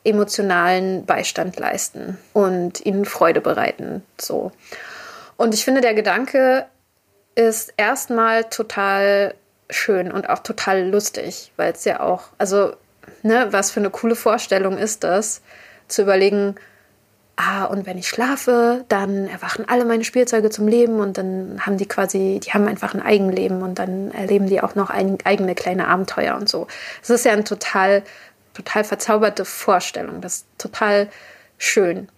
[0.05, 4.03] emotionalen Beistand leisten und ihnen Freude bereiten.
[4.19, 4.53] So.
[5.37, 6.67] Und ich finde, der Gedanke
[7.35, 9.35] ist erstmal total
[9.69, 12.75] schön und auch total lustig, weil es ja auch, also,
[13.23, 15.43] ne, was für eine coole Vorstellung ist das,
[15.87, 16.57] zu überlegen,
[17.37, 21.79] ah, und wenn ich schlafe, dann erwachen alle meine Spielzeuge zum Leben und dann haben
[21.79, 25.55] die quasi, die haben einfach ein Eigenleben und dann erleben die auch noch ein, eigene
[25.55, 26.67] kleine Abenteuer und so.
[27.03, 28.03] Es ist ja ein total
[28.63, 30.21] total verzauberte Vorstellung.
[30.21, 31.09] Das ist total
[31.59, 32.09] schön.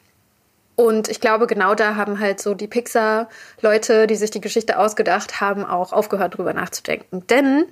[0.74, 5.40] Und ich glaube, genau da haben halt so die Pixar-Leute, die sich die Geschichte ausgedacht
[5.40, 7.26] haben, auch aufgehört, drüber nachzudenken.
[7.28, 7.66] Denn,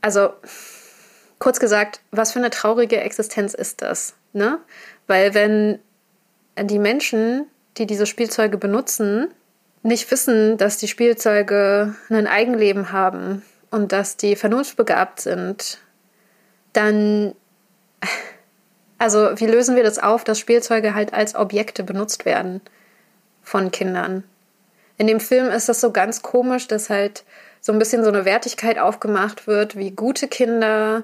[0.00, 0.30] also
[1.38, 4.14] kurz gesagt, was für eine traurige Existenz ist das?
[4.32, 4.58] Ne?
[5.06, 5.78] Weil wenn
[6.60, 7.46] die Menschen,
[7.78, 9.28] die diese Spielzeuge benutzen,
[9.82, 15.78] nicht wissen, dass die Spielzeuge ein Eigenleben haben und dass die vernunftbegabt sind,
[16.72, 17.34] dann,
[18.98, 22.60] also wie lösen wir das auf, dass Spielzeuge halt als Objekte benutzt werden
[23.42, 24.24] von Kindern?
[24.96, 27.24] In dem Film ist das so ganz komisch, dass halt
[27.60, 31.02] so ein bisschen so eine Wertigkeit aufgemacht wird, wie gute Kinder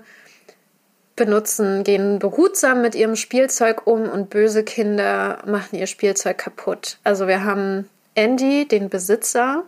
[1.16, 6.98] benutzen, gehen behutsam mit ihrem Spielzeug um und böse Kinder machen ihr Spielzeug kaputt.
[7.04, 9.64] Also wir haben Andy, den Besitzer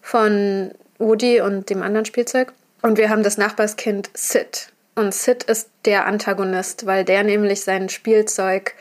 [0.00, 2.52] von Woody und dem anderen Spielzeug.
[2.82, 4.71] Und wir haben das Nachbarskind Sid.
[4.94, 8.74] Und Sid ist der Antagonist, weil der nämlich sein Spielzeug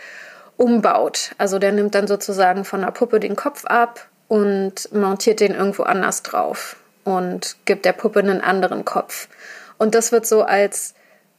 [0.58, 1.32] umbaut.
[1.38, 5.84] Also der nimmt dann sozusagen von der Puppe den Kopf ab und montiert den irgendwo
[5.84, 9.28] anders drauf und gibt der Puppe einen anderen Kopf.
[9.78, 10.94] Und das wird so als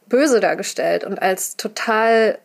[0.07, 2.37] böse dargestellt und als total,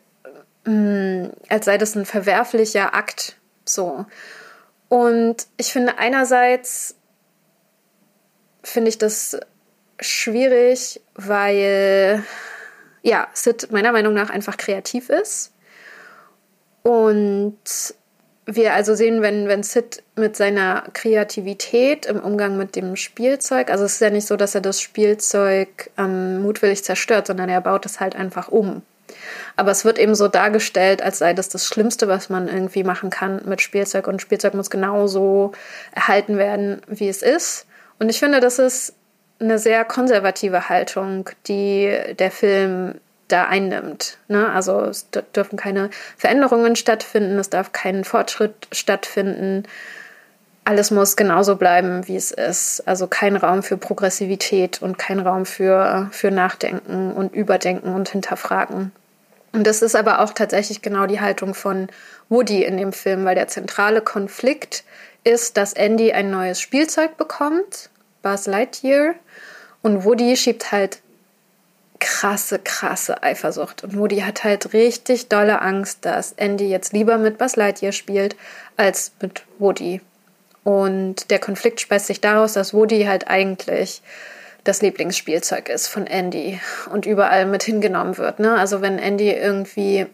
[0.65, 3.37] mh, mm, als sei das ein verwerflicher Akt.
[3.65, 4.07] So.
[4.89, 6.95] Und ich finde einerseits
[8.63, 9.39] finde ich das
[10.01, 12.25] schwierig, weil
[13.03, 15.53] ja, Sid meiner Meinung nach einfach kreativ ist.
[16.83, 17.59] Und
[18.47, 23.85] wir also sehen, wenn, wenn Sid mit seiner Kreativität im Umgang mit dem Spielzeug, also
[23.85, 27.85] es ist ja nicht so, dass er das Spielzeug ähm, mutwillig zerstört, sondern er baut
[27.85, 28.83] es halt einfach um.
[29.57, 33.11] Aber es wird eben so dargestellt, als sei das das Schlimmste, was man irgendwie machen
[33.11, 34.07] kann mit Spielzeug.
[34.07, 35.53] Und Spielzeug muss genauso
[35.93, 37.67] erhalten werden, wie es ist.
[37.99, 38.95] Und ich finde, das ist
[39.41, 42.95] eine sehr konservative Haltung, die der Film
[43.29, 44.19] da einnimmt.
[44.29, 44.51] Ne?
[44.51, 49.65] Also es dürfen keine Veränderungen stattfinden, es darf kein Fortschritt stattfinden.
[50.65, 52.87] Alles muss genauso bleiben, wie es ist.
[52.87, 58.93] Also kein Raum für Progressivität und kein Raum für, für Nachdenken und Überdenken und Hinterfragen.
[59.53, 61.89] Und das ist aber auch tatsächlich genau die Haltung von
[62.29, 64.85] Woody in dem Film, weil der zentrale Konflikt
[65.25, 67.91] ist, dass Andy ein neues Spielzeug bekommt,
[68.23, 69.15] Buzz Lightyear,
[69.83, 71.01] und Woody schiebt halt
[72.01, 73.85] krasse, krasse Eifersucht.
[73.85, 78.37] Und Woody hat halt richtig dolle Angst, dass Andy jetzt lieber mit Buzz Lightyear spielt
[78.77, 80.01] als mit Woody.
[80.65, 84.03] Und der Konflikt speist sich daraus, dass Woody halt eigentlich
[84.65, 86.61] das Lieblingsspielzeug ist von Andy
[86.93, 88.39] und überall mit hingenommen wird.
[88.39, 88.55] Ne?
[88.55, 90.07] Also wenn Andy irgendwie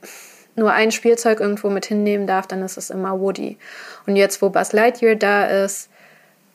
[0.55, 3.59] nur ein Spielzeug irgendwo mit hinnehmen darf, dann ist es immer Woody.
[4.07, 5.89] Und jetzt, wo Buzz Lightyear da ist,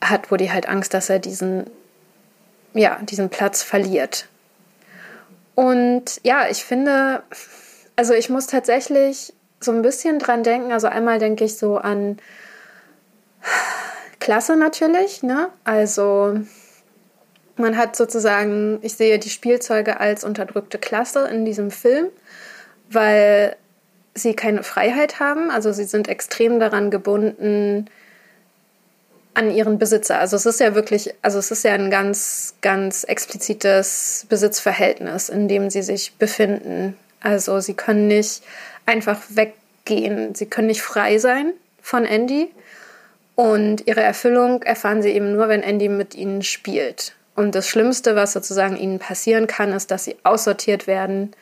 [0.00, 1.68] hat Woody halt Angst, dass er diesen,
[2.74, 4.26] ja, diesen Platz verliert.
[5.54, 7.22] Und ja, ich finde,
[7.96, 10.72] also ich muss tatsächlich so ein bisschen dran denken.
[10.72, 12.18] Also einmal denke ich so an
[14.18, 15.48] Klasse natürlich, ne?
[15.64, 16.38] Also
[17.56, 22.06] man hat sozusagen, ich sehe die Spielzeuge als unterdrückte Klasse in diesem Film,
[22.90, 23.56] weil
[24.14, 25.50] sie keine Freiheit haben.
[25.50, 27.86] Also sie sind extrem daran gebunden,
[29.34, 30.18] an ihren Besitzer.
[30.18, 35.48] Also es ist ja wirklich, also es ist ja ein ganz, ganz explizites Besitzverhältnis, in
[35.48, 36.96] dem sie sich befinden.
[37.20, 38.42] Also sie können nicht
[38.86, 42.50] einfach weggehen, sie können nicht frei sein von Andy.
[43.36, 47.14] Und ihre Erfüllung erfahren sie eben nur, wenn Andy mit ihnen spielt.
[47.36, 51.32] Und das Schlimmste, was sozusagen ihnen passieren kann, ist, dass sie aussortiert werden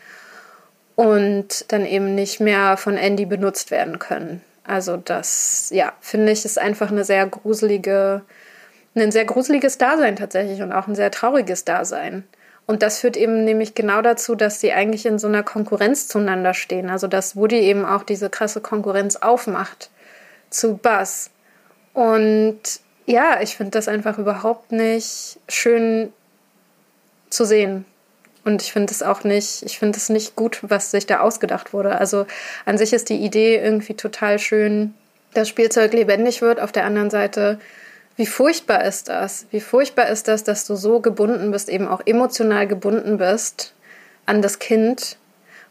[0.94, 4.42] und dann eben nicht mehr von Andy benutzt werden können.
[4.68, 8.22] Also das, ja, finde ich, ist einfach eine sehr gruselige,
[8.94, 12.24] ein sehr gruseliges Dasein tatsächlich und auch ein sehr trauriges Dasein.
[12.66, 16.52] Und das führt eben nämlich genau dazu, dass sie eigentlich in so einer Konkurrenz zueinander
[16.52, 16.90] stehen.
[16.90, 19.88] Also dass Woody eben auch diese krasse Konkurrenz aufmacht
[20.50, 21.30] zu Buzz.
[21.94, 22.60] Und
[23.06, 26.12] ja, ich finde das einfach überhaupt nicht schön
[27.30, 27.86] zu sehen.
[28.48, 31.74] Und ich finde es auch nicht, ich finde es nicht gut, was sich da ausgedacht
[31.74, 31.98] wurde.
[31.98, 32.26] Also
[32.64, 34.94] an sich ist die Idee irgendwie total schön,
[35.34, 36.58] dass Spielzeug lebendig wird.
[36.58, 37.60] Auf der anderen Seite,
[38.16, 39.44] wie furchtbar ist das?
[39.50, 43.74] Wie furchtbar ist das, dass du so gebunden bist, eben auch emotional gebunden bist
[44.24, 45.18] an das Kind,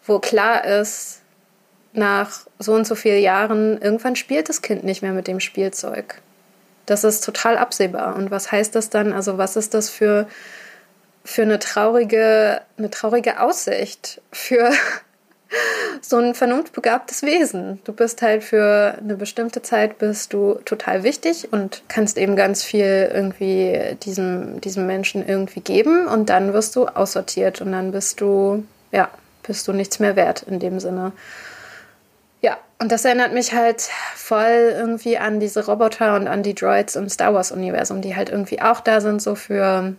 [0.06, 1.22] wo klar ist,
[1.94, 6.22] nach so und so vielen Jahren, irgendwann spielt das Kind nicht mehr mit dem Spielzeug.
[6.86, 8.16] Das ist total absehbar.
[8.16, 9.14] Und was heißt das dann?
[9.14, 10.28] Also, was ist das für
[11.28, 14.72] für eine traurige, eine traurige Aussicht für
[16.02, 17.82] so ein vernunftbegabtes Wesen.
[17.84, 22.64] Du bist halt für eine bestimmte Zeit bist du total wichtig und kannst eben ganz
[22.64, 28.22] viel irgendwie diesem, diesem Menschen irgendwie geben und dann wirst du aussortiert und dann bist
[28.22, 28.64] du,
[28.94, 29.10] ja,
[29.44, 31.12] bist du nichts mehr wert in dem Sinne.
[32.42, 33.82] Ja, und das erinnert mich halt
[34.16, 38.30] voll irgendwie an diese Roboter und an die Droids im Star Wars Universum, die halt
[38.30, 39.94] irgendwie auch da sind, so für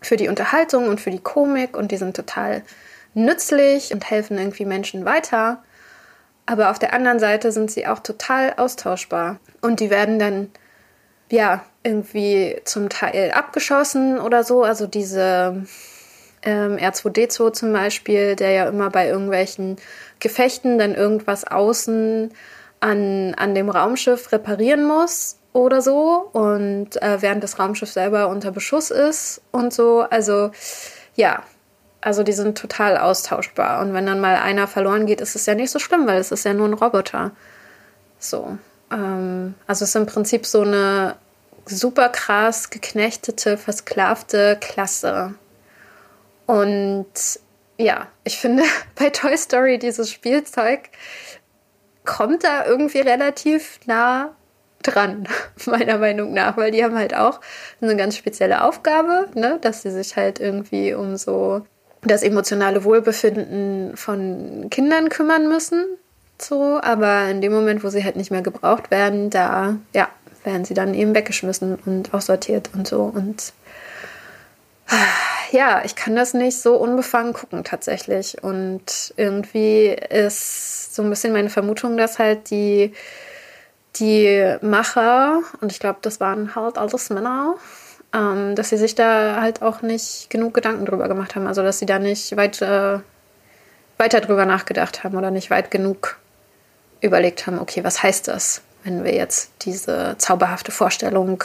[0.00, 2.62] für die Unterhaltung und für die Komik und die sind total
[3.14, 5.62] nützlich und helfen irgendwie Menschen weiter.
[6.46, 9.38] aber auf der anderen Seite sind sie auch total austauschbar.
[9.60, 10.50] Und die werden dann,
[11.30, 14.62] ja, irgendwie zum Teil abgeschossen oder so.
[14.62, 15.66] Also diese
[16.42, 19.76] ähm, R2D2 zum Beispiel, der ja immer bei irgendwelchen
[20.20, 22.32] Gefechten dann irgendwas außen
[22.80, 28.50] an, an dem Raumschiff reparieren muss oder so und äh, während das Raumschiff selber unter
[28.50, 30.00] Beschuss ist und so.
[30.00, 30.50] Also
[31.14, 31.42] ja,
[32.00, 33.80] also die sind total austauschbar.
[33.80, 36.30] Und wenn dann mal einer verloren geht, ist es ja nicht so schlimm, weil es
[36.30, 37.32] ist ja nur ein Roboter.
[38.18, 38.56] So.
[38.92, 41.16] Ähm, also es ist im Prinzip so eine
[41.66, 45.34] super krass geknechtete, versklavte Klasse.
[46.46, 47.06] Und
[47.76, 48.62] ja, ich finde
[48.94, 50.90] bei Toy Story dieses Spielzeug
[52.04, 54.34] kommt da irgendwie relativ nah
[54.82, 55.28] dran,
[55.66, 57.40] meiner Meinung nach, weil die haben halt auch
[57.80, 61.62] eine ganz spezielle Aufgabe, ne, dass sie sich halt irgendwie um so
[62.02, 65.84] das emotionale Wohlbefinden von Kindern kümmern müssen.
[66.40, 70.08] So, aber in dem Moment, wo sie halt nicht mehr gebraucht werden, da, ja,
[70.44, 73.02] werden sie dann eben weggeschmissen und aussortiert und so.
[73.02, 73.52] Und
[75.50, 78.42] ja, ich kann das nicht so unbefangen gucken tatsächlich.
[78.42, 82.92] Und irgendwie ist so ein bisschen meine Vermutung, dass halt die,
[83.96, 87.56] die Macher, und ich glaube, das waren halt alles Männer,
[88.14, 91.46] ähm, dass sie sich da halt auch nicht genug Gedanken drüber gemacht haben.
[91.46, 92.98] Also, dass sie da nicht weit, äh,
[93.98, 96.18] weiter drüber nachgedacht haben oder nicht weit genug
[97.00, 101.44] überlegt haben, okay, was heißt das, wenn wir jetzt diese zauberhafte Vorstellung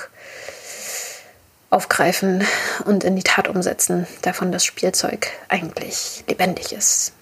[1.69, 2.45] aufgreifen
[2.85, 7.13] und in die Tat umsetzen, davon das Spielzeug eigentlich lebendig ist.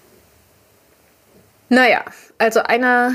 [1.70, 2.04] Naja,
[2.36, 3.12] also einer,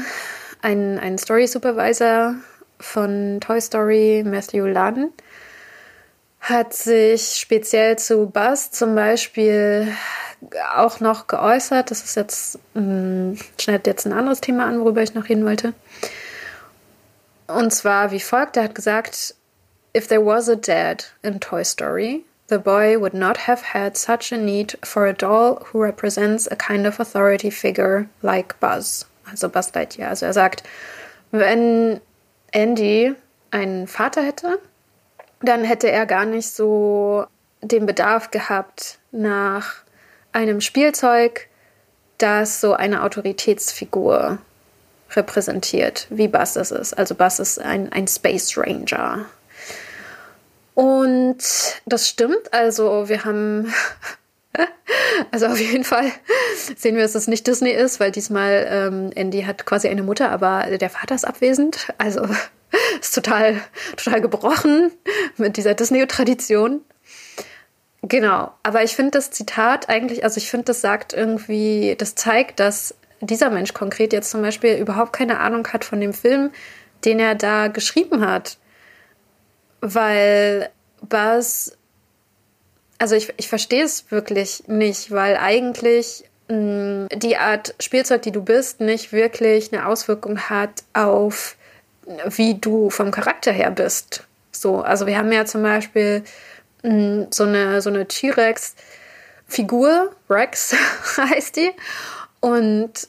[0.68, 2.36] ein, ein Story Supervisor
[2.80, 5.14] von Toy Story, Matthew Lunn,
[6.42, 9.88] hat sich speziell zu Buzz zum Beispiel
[10.76, 11.90] auch noch geäußert.
[11.90, 15.46] Das ist jetzt, mh, hm, schneidet jetzt ein anderes Thema an, worüber ich noch hin
[15.46, 15.74] wollte.
[17.48, 19.36] Und zwar wie folgt: Er hat gesagt,
[19.96, 24.34] If there was a dad in Toy Story, the boy would not have had such
[24.34, 29.06] a need for a doll who represents a kind of authority figure like Buzz.
[29.30, 30.10] Also Buzz Lightyear.
[30.10, 30.64] Also er sagt,
[31.32, 32.02] wenn
[32.52, 33.14] Andy
[33.52, 34.60] einen Vater hätte,
[35.42, 37.26] dann hätte er gar nicht so
[37.62, 39.76] den Bedarf gehabt nach
[40.32, 41.48] einem Spielzeug,
[42.18, 44.40] das so eine Autoritätsfigur
[45.16, 46.94] repräsentiert, wie Buzz es ist.
[46.94, 49.26] Also Buzz ist ein, ein Space Ranger.
[50.74, 51.38] Und
[51.86, 52.54] das stimmt.
[52.54, 53.74] Also wir haben,
[55.32, 56.12] also auf jeden Fall
[56.76, 60.32] sehen wir, dass es nicht Disney ist, weil diesmal ähm, Andy hat quasi eine Mutter,
[60.32, 61.88] aber der Vater ist abwesend.
[61.98, 62.28] Also
[63.02, 63.62] ist total,
[63.96, 64.92] total gebrochen
[65.38, 66.82] mit dieser Disney-Tradition.
[68.04, 72.60] Genau, aber ich finde das Zitat eigentlich, also ich finde, das sagt irgendwie, das zeigt,
[72.60, 76.52] dass dieser Mensch konkret jetzt zum Beispiel überhaupt keine Ahnung hat von dem Film,
[77.06, 78.58] den er da geschrieben hat.
[79.82, 80.70] Weil
[81.02, 81.77] Buzz,
[83.00, 88.44] also ich, ich verstehe es wirklich nicht, weil eigentlich mh, die Art Spielzeug, die du
[88.44, 91.56] bist, nicht wirklich eine Auswirkung hat auf
[92.30, 94.24] wie du vom Charakter her bist.
[94.52, 96.24] So, also wir haben ja zum Beispiel
[96.84, 100.76] mh, mm, so eine, so eine T-Rex-Figur, Rex
[101.18, 101.72] heißt die.
[102.40, 103.08] Und,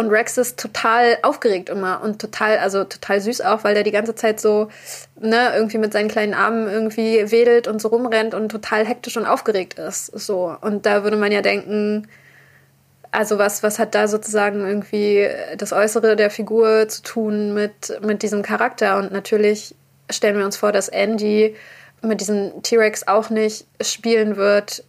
[0.00, 3.90] und Rex ist total aufgeregt immer und total, also total süß auch, weil der die
[3.90, 4.68] ganze Zeit so,
[5.20, 9.26] ne, irgendwie mit seinen kleinen Armen irgendwie wedelt und so rumrennt und total hektisch und
[9.26, 10.06] aufgeregt ist.
[10.06, 10.56] So.
[10.62, 12.08] Und da würde man ja denken,
[13.12, 18.22] also was, was hat da sozusagen irgendwie das Äußere der Figur zu tun mit, mit
[18.22, 18.96] diesem Charakter?
[18.96, 19.74] Und natürlich
[20.08, 21.54] stellen wir uns vor, dass Andy
[22.00, 24.82] mit diesem T-Rex auch nicht spielen wird,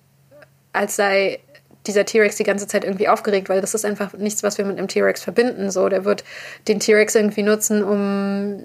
[0.72, 1.42] als sei
[1.88, 4.78] dieser T-Rex die ganze Zeit irgendwie aufgeregt, weil das ist einfach nichts, was wir mit
[4.78, 5.72] einem T-Rex verbinden.
[5.72, 6.24] So, der wird
[6.68, 8.62] den T-Rex irgendwie nutzen, um,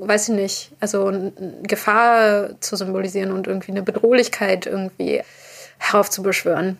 [0.00, 5.22] weiß ich nicht, also Gefahr zu symbolisieren und irgendwie eine Bedrohlichkeit irgendwie
[5.78, 6.78] heraufzubeschwören.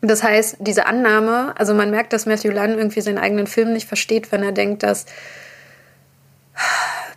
[0.00, 3.88] Das heißt, diese Annahme, also man merkt, dass Matthew Lunn irgendwie seinen eigenen Film nicht
[3.88, 5.06] versteht, wenn er denkt, dass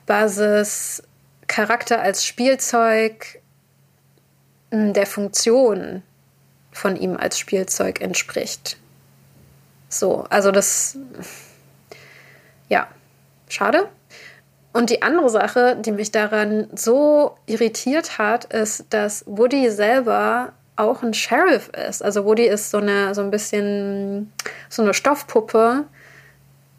[0.07, 1.03] Basis
[1.47, 3.39] Charakter als Spielzeug
[4.71, 6.01] hm, der Funktion
[6.71, 8.77] von ihm als Spielzeug entspricht.
[9.89, 10.97] So, also das,
[12.69, 12.87] ja,
[13.49, 13.89] schade.
[14.73, 21.03] Und die andere Sache, die mich daran so irritiert hat, ist, dass Woody selber auch
[21.03, 22.01] ein Sheriff ist.
[22.01, 24.31] Also Woody ist so eine so ein bisschen
[24.69, 25.83] so eine Stoffpuppe,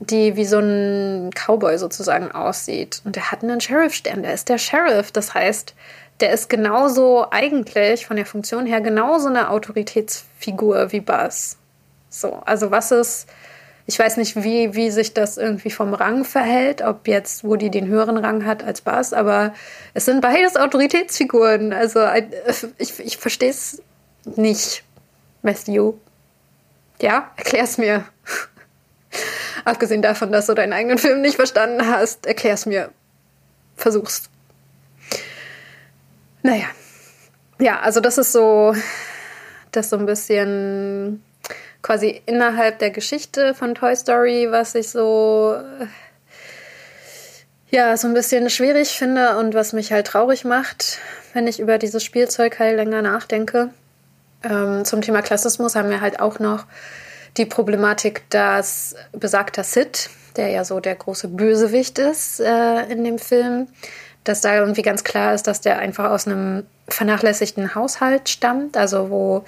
[0.01, 3.03] die wie so ein Cowboy sozusagen aussieht.
[3.05, 4.23] Und der hat einen Sheriff-Stern.
[4.23, 5.13] Der ist der Sheriff.
[5.13, 5.75] Das heißt,
[6.23, 11.57] der ist genauso eigentlich von der Funktion her genauso eine Autoritätsfigur wie Buzz.
[12.09, 13.27] So, also was ist
[13.87, 17.89] Ich weiß nicht, wie, wie sich das irgendwie vom Rang verhält, ob jetzt Woody den
[17.89, 19.53] höheren Rang hat als Buzz, aber
[19.95, 21.73] es sind beides Autoritätsfiguren.
[21.73, 22.07] Also
[22.79, 23.83] ich, ich verstehe es
[24.25, 24.85] nicht,
[25.43, 25.95] Matthew.
[27.01, 28.05] Ja, erklär's mir.
[29.65, 32.91] Abgesehen davon, dass du deinen eigenen Film nicht verstanden hast, erklär's mir.
[33.77, 34.32] Versuch's.
[36.43, 36.67] Naja.
[37.59, 38.75] Ja, also das ist so,
[39.71, 41.23] das so ein bisschen
[41.83, 45.57] quasi innerhalb der Geschichte von Toy Story, was ich so
[47.71, 50.99] ja so ein bisschen schwierig finde und was mich halt traurig macht,
[51.33, 53.71] wenn ich über dieses Spielzeug halt länger nachdenke.
[54.45, 56.67] Ähm, zum Thema Klassismus haben wir halt auch noch
[57.37, 63.19] die Problematik, dass besagter Sid, der ja so der große Bösewicht ist äh, in dem
[63.19, 63.69] Film,
[64.25, 69.11] dass da irgendwie ganz klar ist, dass der einfach aus einem vernachlässigten Haushalt stammt, also
[69.11, 69.45] wo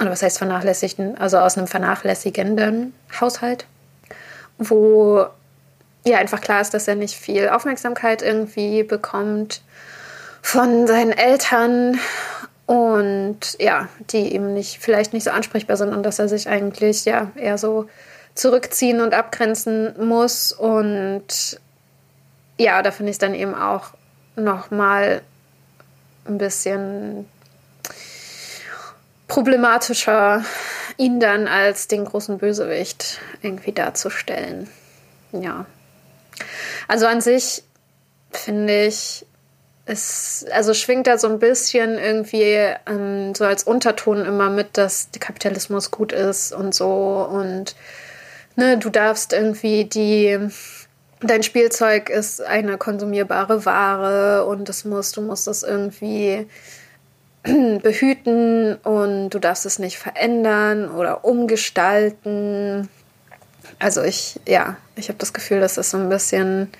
[0.00, 3.66] oder was heißt vernachlässigten, also aus einem vernachlässigenden Haushalt,
[4.58, 5.26] wo
[6.04, 9.62] ja einfach klar ist, dass er nicht viel Aufmerksamkeit irgendwie bekommt
[10.42, 11.98] von seinen Eltern
[12.66, 17.04] und ja, die eben nicht vielleicht nicht so ansprechbar sind und dass er sich eigentlich
[17.04, 17.88] ja eher so
[18.34, 21.58] zurückziehen und abgrenzen muss und
[22.58, 23.92] ja, da finde ich es dann eben auch
[24.36, 25.22] noch mal
[26.26, 27.28] ein bisschen
[29.28, 30.44] problematischer,
[30.96, 34.68] ihn dann als den großen Bösewicht irgendwie darzustellen.
[35.32, 35.66] Ja.
[36.88, 37.62] Also an sich
[38.30, 39.26] finde ich,
[39.86, 45.10] es also schwingt da so ein bisschen irgendwie ähm, so als Unterton immer mit, dass
[45.10, 47.74] der Kapitalismus gut ist und so und
[48.56, 50.38] ne, du darfst irgendwie die
[51.26, 56.46] dein Spielzeug ist eine konsumierbare Ware und das musst, du musst das irgendwie
[57.42, 62.88] behüten und du darfst es nicht verändern oder umgestalten.
[63.78, 66.70] Also ich, ja, ich habe das Gefühl, das ist so ein bisschen,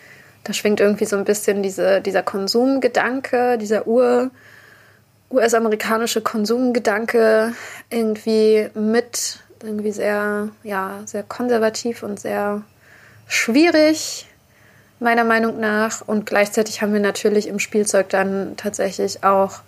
[0.44, 4.30] da schwingt irgendwie so ein bisschen diese, dieser Konsumgedanke, dieser Ur,
[5.30, 7.52] US-amerikanische Konsumgedanke
[7.90, 12.62] irgendwie mit, irgendwie sehr, ja, sehr konservativ und sehr
[13.26, 14.26] schwierig,
[15.00, 16.00] meiner Meinung nach.
[16.00, 19.60] Und gleichzeitig haben wir natürlich im Spielzeug dann tatsächlich auch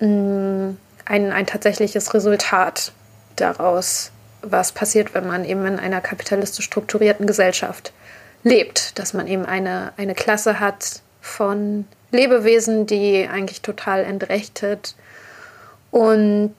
[0.00, 2.92] mh, mm, ein, ein tatsächliches Resultat
[3.36, 4.10] daraus,
[4.42, 7.92] was passiert, wenn man eben in einer kapitalistisch strukturierten Gesellschaft
[8.42, 8.98] lebt.
[8.98, 14.94] Dass man eben eine, eine Klasse hat von Lebewesen, die eigentlich total entrechtet
[15.90, 16.56] und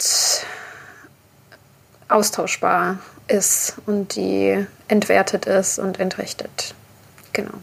[2.08, 6.74] austauschbar ist und die entwertet ist und entrechtet.
[7.34, 7.54] Genau.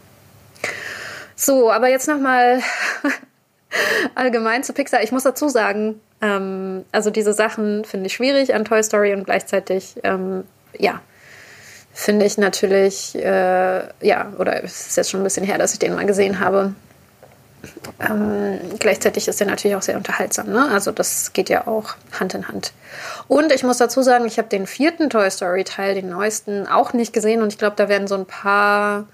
[1.39, 2.61] So, aber jetzt nochmal
[4.15, 5.03] allgemein zu Pixar.
[5.03, 9.23] Ich muss dazu sagen, ähm, also diese Sachen finde ich schwierig an Toy Story und
[9.23, 10.45] gleichzeitig, ähm,
[10.77, 10.99] ja,
[11.93, 15.79] finde ich natürlich, äh, ja, oder es ist jetzt schon ein bisschen her, dass ich
[15.79, 16.73] den mal gesehen habe.
[17.99, 20.49] Ähm, gleichzeitig ist er natürlich auch sehr unterhaltsam.
[20.49, 20.69] Ne?
[20.71, 22.73] Also das geht ja auch Hand in Hand.
[23.27, 26.93] Und ich muss dazu sagen, ich habe den vierten Toy Story Teil, den neuesten, auch
[26.93, 29.05] nicht gesehen und ich glaube, da werden so ein paar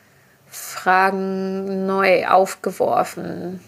[0.54, 3.60] Fragen neu aufgeworfen.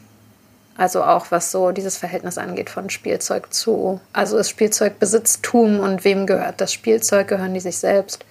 [0.77, 3.99] Also auch was so dieses Verhältnis angeht von Spielzeug zu.
[4.13, 7.27] Also ist Spielzeug Besitztum und wem gehört das Spielzeug?
[7.29, 8.25] Gehören die sich selbst?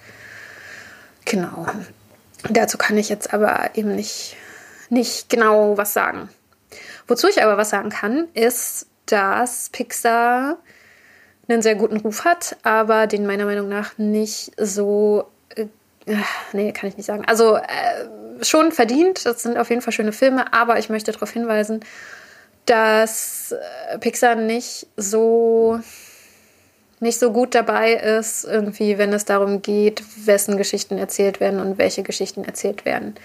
[1.25, 1.65] Genau.
[2.49, 4.37] Dazu kann ich jetzt aber eben nicht,
[4.89, 6.29] nicht genau was sagen.
[7.07, 10.57] Wozu ich aber was sagen kann, ist, dass Pixar
[11.47, 15.25] einen sehr guten Ruf hat, aber den meiner Meinung nach nicht so.
[16.53, 17.25] Nee, kann ich nicht sagen.
[17.25, 19.25] Also äh, schon verdient.
[19.25, 21.79] Das sind auf jeden Fall schöne Filme, aber ich möchte darauf hinweisen,
[22.65, 23.53] dass
[23.91, 25.79] äh, Pixar nicht so
[27.01, 31.77] nicht so gut dabei ist, irgendwie, wenn es darum geht, wessen Geschichten erzählt werden und
[31.77, 33.15] welche Geschichten erzählt werden.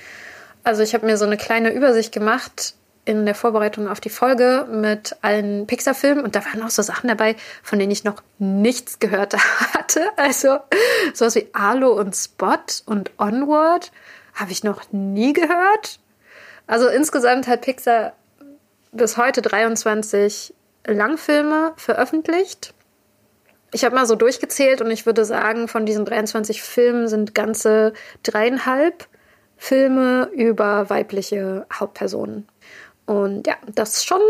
[0.64, 2.74] Also ich habe mir so eine kleine Übersicht gemacht
[3.10, 7.08] in der Vorbereitung auf die Folge mit allen Pixar-Filmen und da waren auch so Sachen
[7.08, 9.34] dabei, von denen ich noch nichts gehört
[9.74, 10.02] hatte.
[10.16, 10.58] Also
[11.12, 12.54] sowas wie Arlo und Spot
[12.86, 13.90] und Onward
[14.34, 15.98] habe ich noch nie gehört.
[16.68, 18.12] Also insgesamt hat Pixar
[18.92, 20.54] bis heute 23
[20.86, 22.74] Langfilme veröffentlicht.
[23.72, 27.92] Ich habe mal so durchgezählt und ich würde sagen, von diesen 23 Filmen sind ganze
[28.22, 29.08] dreieinhalb
[29.56, 32.46] Filme über weibliche Hauptpersonen.
[33.10, 34.22] Und ja, das ist schon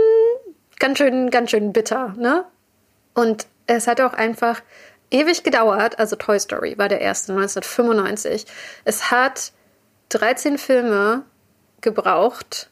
[0.79, 2.47] ganz schön, ganz schön bitter, ne?
[3.13, 4.63] Und es hat auch einfach
[5.11, 5.99] ewig gedauert.
[5.99, 8.47] Also Toy Story war der erste 1995.
[8.87, 9.53] Es hat
[10.09, 11.25] 13 Filme
[11.83, 12.71] gebraucht,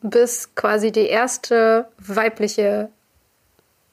[0.00, 2.90] bis quasi die erste weibliche,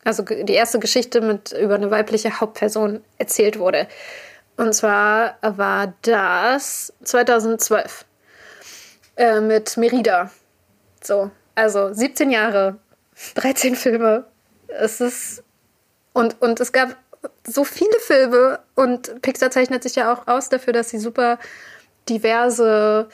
[0.03, 3.87] also die erste Geschichte mit über eine weibliche Hauptperson erzählt wurde.
[4.57, 8.05] Und zwar war das 2012
[9.15, 10.31] äh, mit Merida.
[11.01, 12.77] So, also 17 Jahre,
[13.35, 14.25] 13 Filme.
[14.67, 15.43] Es ist.
[16.13, 16.97] Und, und es gab
[17.45, 21.37] so viele Filme und Pixar zeichnet sich ja auch aus dafür, dass sie super
[22.07, 23.09] diverse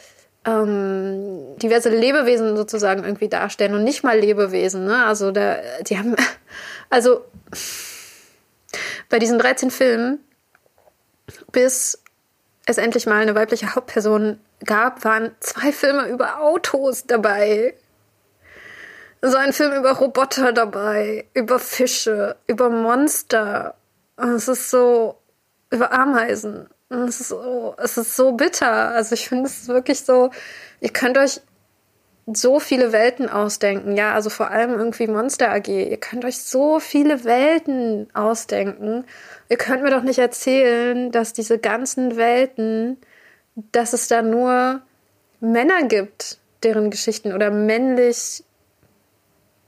[0.45, 4.85] ähm, diverse Lebewesen sozusagen irgendwie darstellen und nicht mal Lebewesen.
[4.85, 5.03] Ne?
[5.05, 5.57] Also da,
[5.87, 6.15] die haben,
[6.89, 7.25] also
[9.09, 10.19] bei diesen 13 Filmen,
[11.51, 12.01] bis
[12.65, 17.75] es endlich mal eine weibliche Hauptperson gab, waren zwei Filme über Autos dabei.
[19.21, 23.75] So ein Film über Roboter dabei, über Fische, über Monster.
[24.17, 25.19] Und es ist so
[25.69, 26.69] über Ameisen.
[26.89, 28.89] Und es ist so, es ist so bitter.
[28.89, 30.31] Also ich finde es wirklich so,
[30.79, 31.41] ihr könnt euch
[32.27, 33.95] so viele Welten ausdenken.
[33.95, 35.67] Ja, also vor allem irgendwie Monster AG.
[35.67, 39.05] Ihr könnt euch so viele Welten ausdenken.
[39.49, 42.97] Ihr könnt mir doch nicht erzählen, dass diese ganzen Welten,
[43.71, 44.81] dass es da nur
[45.39, 48.43] Männer gibt, deren Geschichten oder männlich,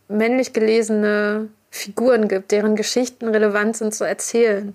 [0.07, 4.73] männlich gelesene Figuren gibt, deren Geschichten relevant sind zu erzählen.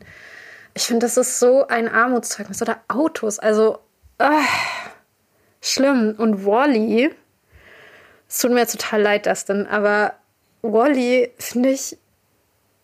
[0.74, 2.62] Ich finde, das ist so ein Armutszeugnis.
[2.62, 3.80] Oder Autos, also
[4.18, 4.30] äh,
[5.60, 6.14] schlimm.
[6.16, 7.12] Und Wally,
[8.32, 10.14] es tut mir total leid, denn, aber
[10.62, 11.98] Wally finde ich,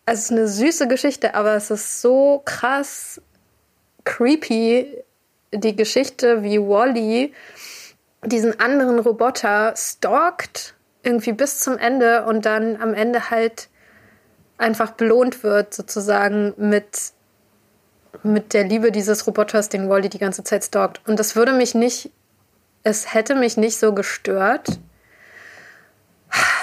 [0.05, 3.19] also es ist eine süße Geschichte, aber es ist so krass
[4.03, 5.03] creepy,
[5.51, 7.33] die Geschichte, wie Wally
[8.23, 13.69] diesen anderen Roboter stalkt, irgendwie bis zum Ende und dann am Ende halt
[14.59, 17.11] einfach belohnt wird, sozusagen mit,
[18.21, 21.01] mit der Liebe dieses Roboters, den Wally die ganze Zeit stalkt.
[21.07, 22.11] Und das würde mich nicht,
[22.83, 24.79] es hätte mich nicht so gestört,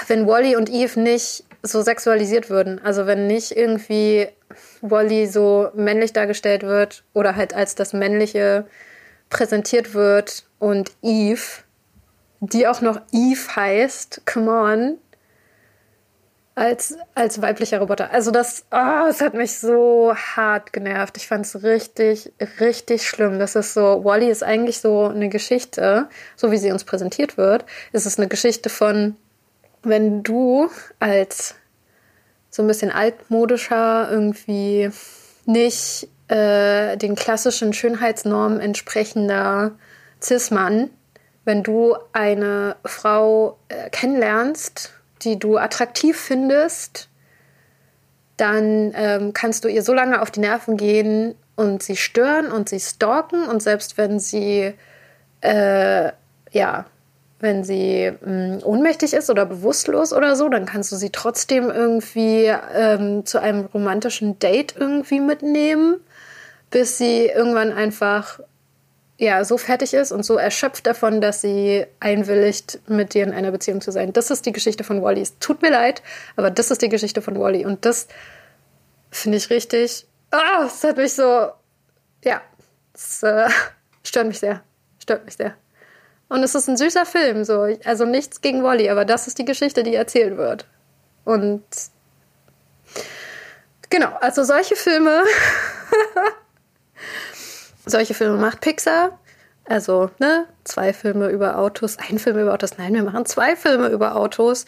[0.07, 2.79] wenn Wally und Eve nicht so sexualisiert würden.
[2.83, 4.27] Also wenn nicht irgendwie
[4.81, 8.65] Wally so männlich dargestellt wird oder halt als das Männliche
[9.29, 11.41] präsentiert wird und Eve,
[12.39, 14.97] die auch noch Eve heißt, come on,
[16.55, 18.11] als, als weiblicher Roboter.
[18.11, 21.15] Also das, oh, es hat mich so hart genervt.
[21.17, 23.37] Ich fand es richtig, richtig schlimm.
[23.37, 27.65] Das ist so, Wally ist eigentlich so eine Geschichte, so wie sie uns präsentiert wird.
[27.91, 29.15] Es ist eine Geschichte von
[29.83, 30.69] wenn du
[30.99, 31.55] als
[32.49, 34.89] so ein bisschen altmodischer, irgendwie
[35.45, 39.71] nicht äh, den klassischen Schönheitsnormen entsprechender
[40.21, 40.89] Cis-Mann,
[41.45, 47.09] wenn du eine Frau äh, kennenlernst, die du attraktiv findest,
[48.35, 52.69] dann ähm, kannst du ihr so lange auf die Nerven gehen und sie stören und
[52.69, 54.73] sie stalken und selbst wenn sie
[55.41, 56.11] äh,
[56.51, 56.85] ja
[57.39, 61.69] wenn sie mh, mm, ohnmächtig ist oder bewusstlos oder so, dann kannst du sie trotzdem
[61.69, 65.97] irgendwie ähm, zu einem romantischen Date irgendwie mitnehmen,
[66.69, 68.39] bis sie irgendwann einfach
[69.19, 73.51] ja so fertig ist und so erschöpft davon, dass sie einwilligt, mit dir in einer
[73.51, 74.13] Beziehung zu sein.
[74.13, 75.21] Das ist die Geschichte von Wally.
[75.21, 76.03] Es tut mir leid,
[76.35, 78.07] aber das ist die Geschichte von Wally und das
[79.09, 80.05] finde ich richtig.
[80.29, 81.51] Ah, oh, es hat mich so
[82.23, 82.41] ja,
[82.93, 83.49] es äh,
[84.03, 84.61] stört mich sehr,
[84.99, 85.55] stört mich sehr.
[86.29, 87.67] Und es ist ein süßer Film, so.
[87.85, 90.65] Also nichts gegen Wally, aber das ist die Geschichte, die erzählt wird.
[91.23, 91.63] Und
[93.89, 95.23] genau, also solche Filme,
[97.85, 99.19] solche Filme macht Pixar.
[99.69, 102.77] Also, ne, zwei Filme über Autos, ein Film über Autos.
[102.77, 104.65] Nein, wir machen zwei Filme über Autos.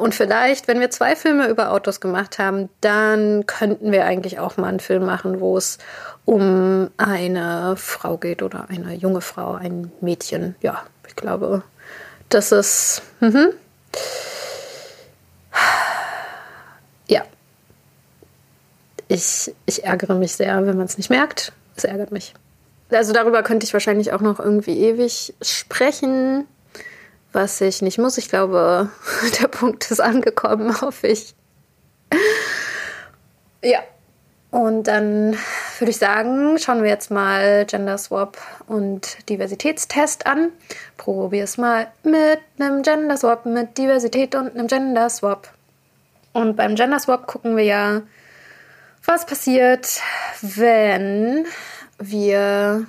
[0.00, 4.56] Und vielleicht, wenn wir zwei Filme über Autos gemacht haben, dann könnten wir eigentlich auch
[4.56, 5.76] mal einen Film machen, wo es
[6.24, 10.54] um eine Frau geht oder eine junge Frau, ein Mädchen.
[10.62, 11.62] Ja, ich glaube,
[12.30, 13.02] das ist.
[13.20, 13.48] Mhm.
[17.06, 17.22] Ja.
[19.08, 21.52] Ich, ich ärgere mich sehr, wenn man es nicht merkt.
[21.76, 22.32] Es ärgert mich.
[22.90, 26.46] Also darüber könnte ich wahrscheinlich auch noch irgendwie ewig sprechen,
[27.32, 28.18] was ich nicht muss.
[28.18, 28.90] Ich glaube,
[29.40, 31.34] der Punkt ist angekommen, hoffe ich.
[33.62, 33.80] Ja,
[34.50, 35.36] und dann
[35.78, 40.50] würde ich sagen, schauen wir jetzt mal Gender Swap und Diversitätstest an.
[40.96, 45.48] Probier es mal mit einem Gender Swap, mit Diversität und einem Gender Swap.
[46.32, 48.02] Und beim Gender Swap gucken wir ja,
[49.04, 50.00] was passiert,
[50.42, 51.46] wenn
[51.98, 52.86] wir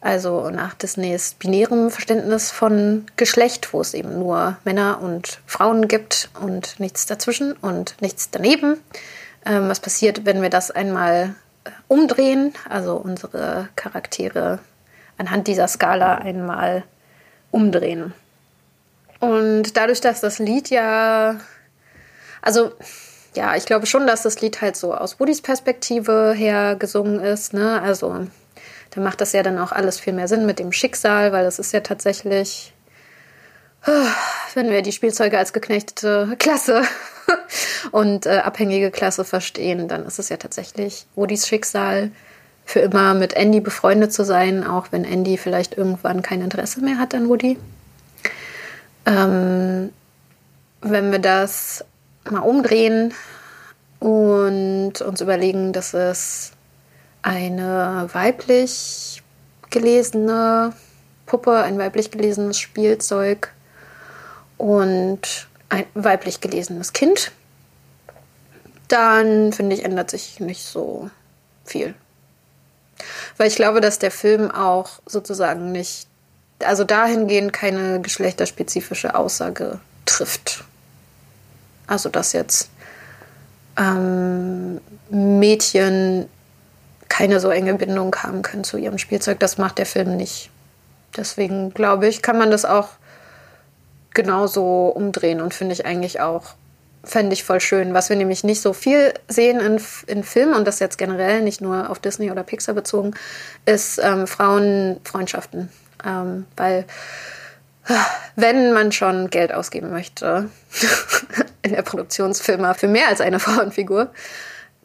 [0.00, 6.30] also nach Disneys binärem Verständnis von Geschlecht, wo es eben nur Männer und Frauen gibt
[6.40, 8.80] und nichts dazwischen und nichts daneben,
[9.44, 11.34] ähm, was passiert, wenn wir das einmal
[11.64, 14.58] äh, umdrehen, also unsere Charaktere
[15.18, 16.82] anhand dieser Skala einmal
[17.50, 18.14] umdrehen.
[19.18, 21.38] Und dadurch, dass das Lied ja,
[22.40, 22.72] also
[23.34, 27.52] ja, ich glaube schon, dass das Lied halt so aus Woodys Perspektive her gesungen ist.
[27.52, 27.80] Ne?
[27.82, 28.26] Also
[28.90, 31.58] da macht das ja dann auch alles viel mehr Sinn mit dem Schicksal, weil das
[31.58, 32.72] ist ja tatsächlich,
[34.54, 36.82] wenn wir die Spielzeuge als geknechtete Klasse
[37.92, 42.10] und äh, abhängige Klasse verstehen, dann ist es ja tatsächlich Woodys Schicksal,
[42.70, 46.98] für immer mit Andy befreundet zu sein, auch wenn Andy vielleicht irgendwann kein Interesse mehr
[46.98, 47.58] hat an Woody.
[49.06, 49.90] Ähm,
[50.80, 51.84] wenn wir das
[52.30, 53.12] mal umdrehen
[53.98, 56.52] und uns überlegen, dass es
[57.22, 59.22] eine weiblich
[59.70, 60.72] gelesene
[61.26, 63.52] Puppe, ein weiblich gelesenes Spielzeug
[64.56, 67.32] und ein weiblich gelesenes Kind,
[68.88, 71.08] dann finde ich, ändert sich nicht so
[71.64, 71.94] viel.
[73.36, 76.08] Weil ich glaube, dass der Film auch sozusagen nicht,
[76.58, 80.64] also dahingehend keine geschlechterspezifische Aussage trifft.
[81.86, 82.70] Also dass jetzt
[83.78, 86.28] ähm, Mädchen
[87.10, 89.38] keine so enge Bindung haben können zu ihrem Spielzeug.
[89.40, 90.50] Das macht der Film nicht.
[91.14, 92.88] Deswegen glaube ich, kann man das auch
[94.14, 96.54] genauso umdrehen und finde ich eigentlich auch,
[97.04, 97.92] fände ich voll schön.
[97.94, 101.60] Was wir nämlich nicht so viel sehen in, in Filmen und das jetzt generell nicht
[101.60, 103.14] nur auf Disney oder Pixar bezogen,
[103.66, 105.68] ist ähm, Frauenfreundschaften.
[106.04, 106.84] Ähm, weil
[108.36, 110.48] wenn man schon Geld ausgeben möchte
[111.62, 114.10] in der Produktionsfirma für mehr als eine Frauenfigur,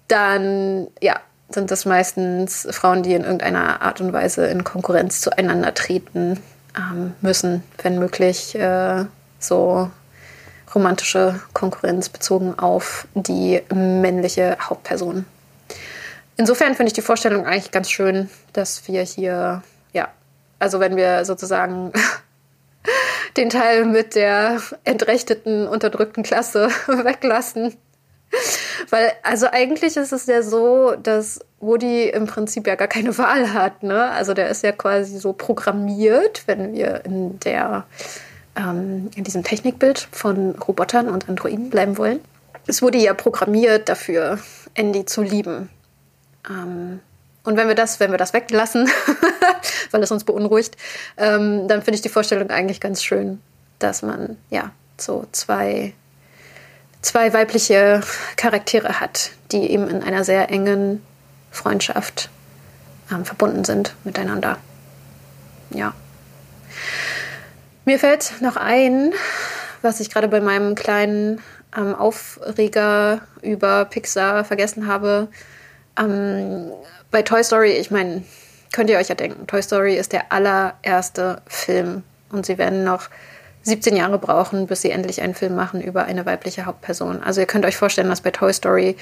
[0.08, 1.20] dann ja,
[1.50, 6.40] sind das meistens Frauen, die in irgendeiner Art und Weise in Konkurrenz zueinander treten
[6.78, 9.06] ähm, müssen, wenn möglich äh,
[9.40, 9.90] so
[10.74, 15.26] romantische Konkurrenz bezogen auf die männliche Hauptperson.
[16.38, 20.10] Insofern finde ich die Vorstellung eigentlich ganz schön, dass wir hier, ja,
[20.60, 21.94] also wenn wir sozusagen
[23.38, 27.76] den Teil mit der entrechteten, unterdrückten Klasse weglassen.
[28.90, 33.54] Weil, also eigentlich ist es ja so, dass Woody im Prinzip ja gar keine Wahl
[33.54, 34.12] hat, ne?
[34.12, 37.86] Also der ist ja quasi so programmiert, wenn wir in der,
[38.56, 42.20] ähm, in diesem Technikbild von Robotern und Androiden bleiben wollen.
[42.68, 44.40] Ist Woody ja programmiert dafür,
[44.74, 45.70] Andy zu lieben.
[46.50, 47.00] Ähm,
[47.44, 48.90] und wenn wir das, wenn wir das weglassen,
[49.92, 50.78] weil es uns beunruhigt,
[51.18, 53.40] ähm, dann finde ich die Vorstellung eigentlich ganz schön,
[53.78, 55.94] dass man ja so zwei,
[57.06, 58.02] zwei weibliche
[58.36, 61.06] Charaktere hat, die eben in einer sehr engen
[61.52, 62.30] Freundschaft
[63.12, 64.58] ähm, verbunden sind miteinander.
[65.70, 65.94] Ja.
[67.86, 69.14] Mir fällt noch ein,
[69.84, 71.42] was ich gerade bei meinem kleinen
[71.78, 75.28] ähm, Aufreger über Pixar vergessen habe.
[76.00, 76.72] Ähm,
[77.12, 78.24] bei Toy Story, ich meine,
[78.74, 82.02] könnt ihr euch ja denken, Toy Story ist der allererste Film
[82.32, 83.10] und sie werden noch
[83.66, 87.22] 17 Jahre brauchen, bis sie endlich einen Film machen über eine weibliche Hauptperson.
[87.22, 88.96] Also ihr könnt euch vorstellen, dass bei Toy Story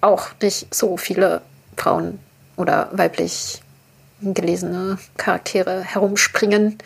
[0.00, 1.42] auch nicht so viele
[1.76, 2.20] Frauen
[2.56, 3.60] oder weiblich
[4.22, 6.78] gelesene Charaktere herumspringen,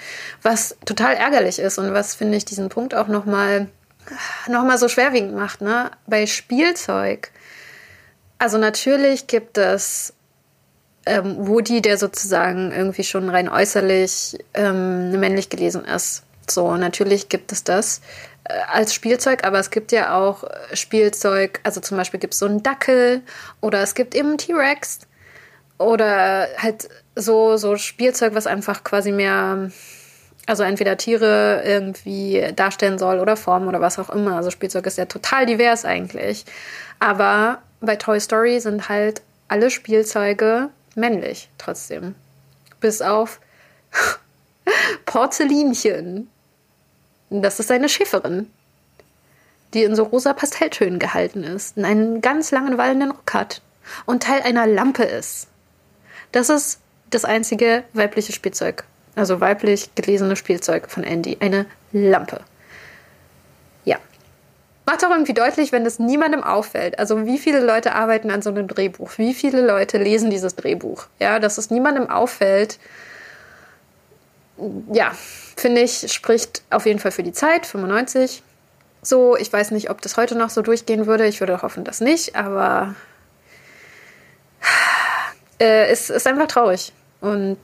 [0.43, 3.69] was total ärgerlich ist und was finde ich diesen Punkt auch noch mal
[4.49, 5.91] noch mal so schwerwiegend macht, ne?
[6.07, 7.31] Bei Spielzeug
[8.39, 10.13] also natürlich gibt es
[11.07, 16.25] ähm, Woody, der sozusagen irgendwie schon rein äußerlich ähm, männlich gelesen ist.
[16.51, 18.01] So, natürlich gibt es das
[18.45, 22.47] äh, als Spielzeug, aber es gibt ja auch Spielzeug, also zum Beispiel gibt es so
[22.47, 23.23] einen Dackel
[23.61, 25.01] oder es gibt eben T-Rex
[25.79, 29.71] oder halt so, so Spielzeug, was einfach quasi mehr,
[30.47, 34.37] also entweder Tiere irgendwie darstellen soll oder Formen oder was auch immer.
[34.37, 36.45] Also Spielzeug ist ja total divers eigentlich.
[37.01, 42.15] Aber bei Toy Story sind halt alle Spielzeuge männlich trotzdem.
[42.81, 43.41] Bis auf
[45.07, 46.31] Porzellinchen.
[47.31, 48.51] Das ist eine Schäferin,
[49.73, 53.63] die in so rosa Pastelltönen gehalten ist, und einen ganz langen wallenden Rock hat
[54.07, 55.49] und Teil einer Lampe ist.
[56.33, 58.85] Das ist das einzige weibliche Spielzeug,
[59.17, 62.41] also weiblich gelesene Spielzeug von Andy, eine Lampe
[64.87, 66.99] macht auch irgendwie deutlich, wenn das niemandem auffällt.
[66.99, 69.11] Also wie viele Leute arbeiten an so einem Drehbuch?
[69.17, 71.07] Wie viele Leute lesen dieses Drehbuch?
[71.19, 72.79] Ja, dass es niemandem auffällt.
[74.93, 75.13] Ja,
[75.57, 78.43] finde ich, spricht auf jeden Fall für die Zeit, 95.
[79.03, 81.27] So, ich weiß nicht, ob das heute noch so durchgehen würde.
[81.27, 82.95] Ich würde hoffen, dass nicht, aber
[85.61, 87.59] äh, es ist einfach traurig und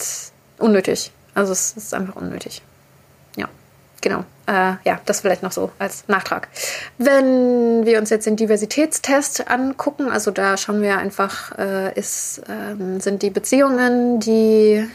[0.59, 1.12] unnötig.
[1.34, 2.62] Also es ist einfach unnötig.
[3.36, 3.49] Ja,
[4.01, 4.24] genau.
[4.47, 6.49] Äh, ja, das vielleicht noch so als Nachtrag.
[6.99, 13.01] Wenn wir uns jetzt den Diversitätstest angucken, also da schauen wir einfach, äh, ist, ähm,
[13.01, 14.88] sind die Beziehungen, die,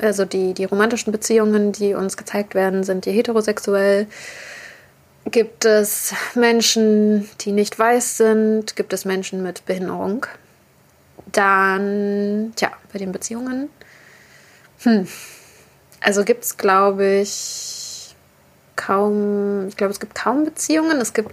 [0.00, 4.06] also die, die romantischen Beziehungen, die uns gezeigt werden, sind die heterosexuell.
[5.30, 8.74] Gibt es Menschen, die nicht weiß sind?
[8.74, 10.26] Gibt es Menschen mit Behinderung?
[11.30, 13.68] Dann, tja, bei den Beziehungen.
[14.82, 15.06] Hm.
[16.00, 18.16] Also gibt es, glaube ich,
[18.74, 21.00] kaum, ich glaube, es gibt kaum Beziehungen.
[21.00, 21.32] Es gibt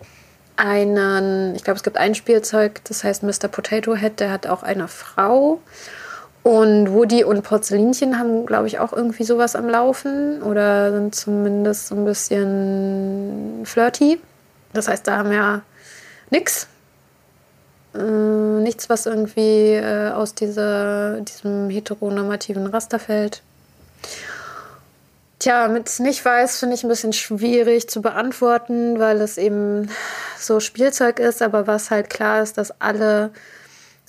[0.55, 3.47] einen, ich glaube, es gibt ein Spielzeug, das heißt Mr.
[3.47, 5.62] Potato Head, der hat auch eine Frau.
[6.43, 11.87] Und Woody und Porzellinchen haben, glaube ich, auch irgendwie sowas am Laufen oder sind zumindest
[11.87, 14.19] so ein bisschen flirty.
[14.73, 15.63] Das heißt, da haben wir
[16.29, 16.67] nichts.
[17.93, 23.41] Äh, nichts, was irgendwie äh, aus dieser, diesem heteronormativen Raster fällt.
[25.39, 29.89] Tja, mit nicht weiß finde ich ein bisschen schwierig zu beantworten, weil es eben
[30.37, 33.31] so Spielzeug ist, aber was halt klar ist, dass alle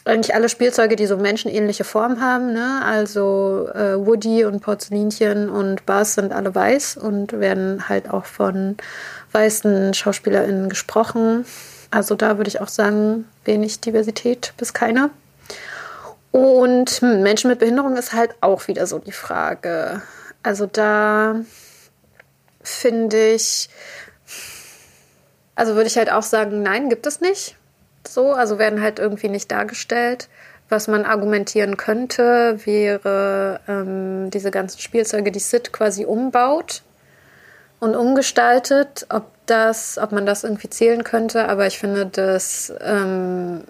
[0.04, 2.82] eigentlich alle Spielzeuge, die so menschenähnliche Form haben, ne?
[2.84, 8.76] Also äh, Woody und Porzellinchen und Buzz sind alle weiß und werden halt auch von
[9.32, 11.44] weißen SchauspielerInnen gesprochen.
[11.90, 15.10] Also da würde ich auch sagen, wenig Diversität bis keine.
[16.30, 20.00] Und hm, Menschen mit Behinderung ist halt auch wieder so die Frage.
[20.42, 21.36] Also da
[22.62, 23.68] finde ich,
[25.56, 27.56] also würde ich halt auch sagen, nein, gibt es nicht
[28.06, 30.28] so, also werden halt irgendwie nicht dargestellt.
[30.68, 36.82] Was man argumentieren könnte, wäre ähm, diese ganzen Spielzeuge, die Sid quasi umbaut
[37.80, 41.48] und umgestaltet, ob das, ob man das irgendwie zählen könnte.
[41.48, 43.62] Aber ich finde, dass ähm,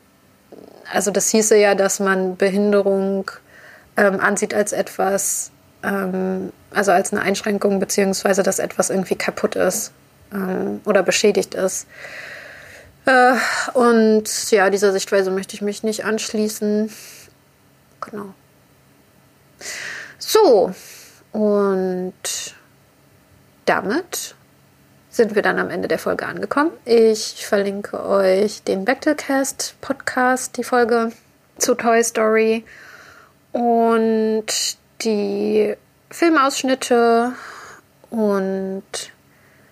[0.93, 3.31] also das hieße ja, dass man Behinderung
[3.97, 5.51] ähm, ansieht als etwas,
[5.83, 9.93] ähm, also als eine Einschränkung, beziehungsweise dass etwas irgendwie kaputt ist
[10.33, 11.87] ähm, oder beschädigt ist.
[13.07, 13.35] Äh,
[13.75, 16.93] und ja, dieser Sichtweise möchte ich mich nicht anschließen.
[18.01, 18.35] Genau.
[20.19, 20.75] So,
[21.33, 22.15] und
[23.67, 24.35] damit
[25.11, 26.71] sind wir dann am Ende der Folge angekommen.
[26.85, 31.13] Ich verlinke euch den Bechtelcast Podcast, die Folge
[31.59, 32.65] zu Toy Story
[33.53, 34.47] und
[35.03, 35.75] die
[36.11, 37.33] Filmausschnitte
[38.11, 38.83] und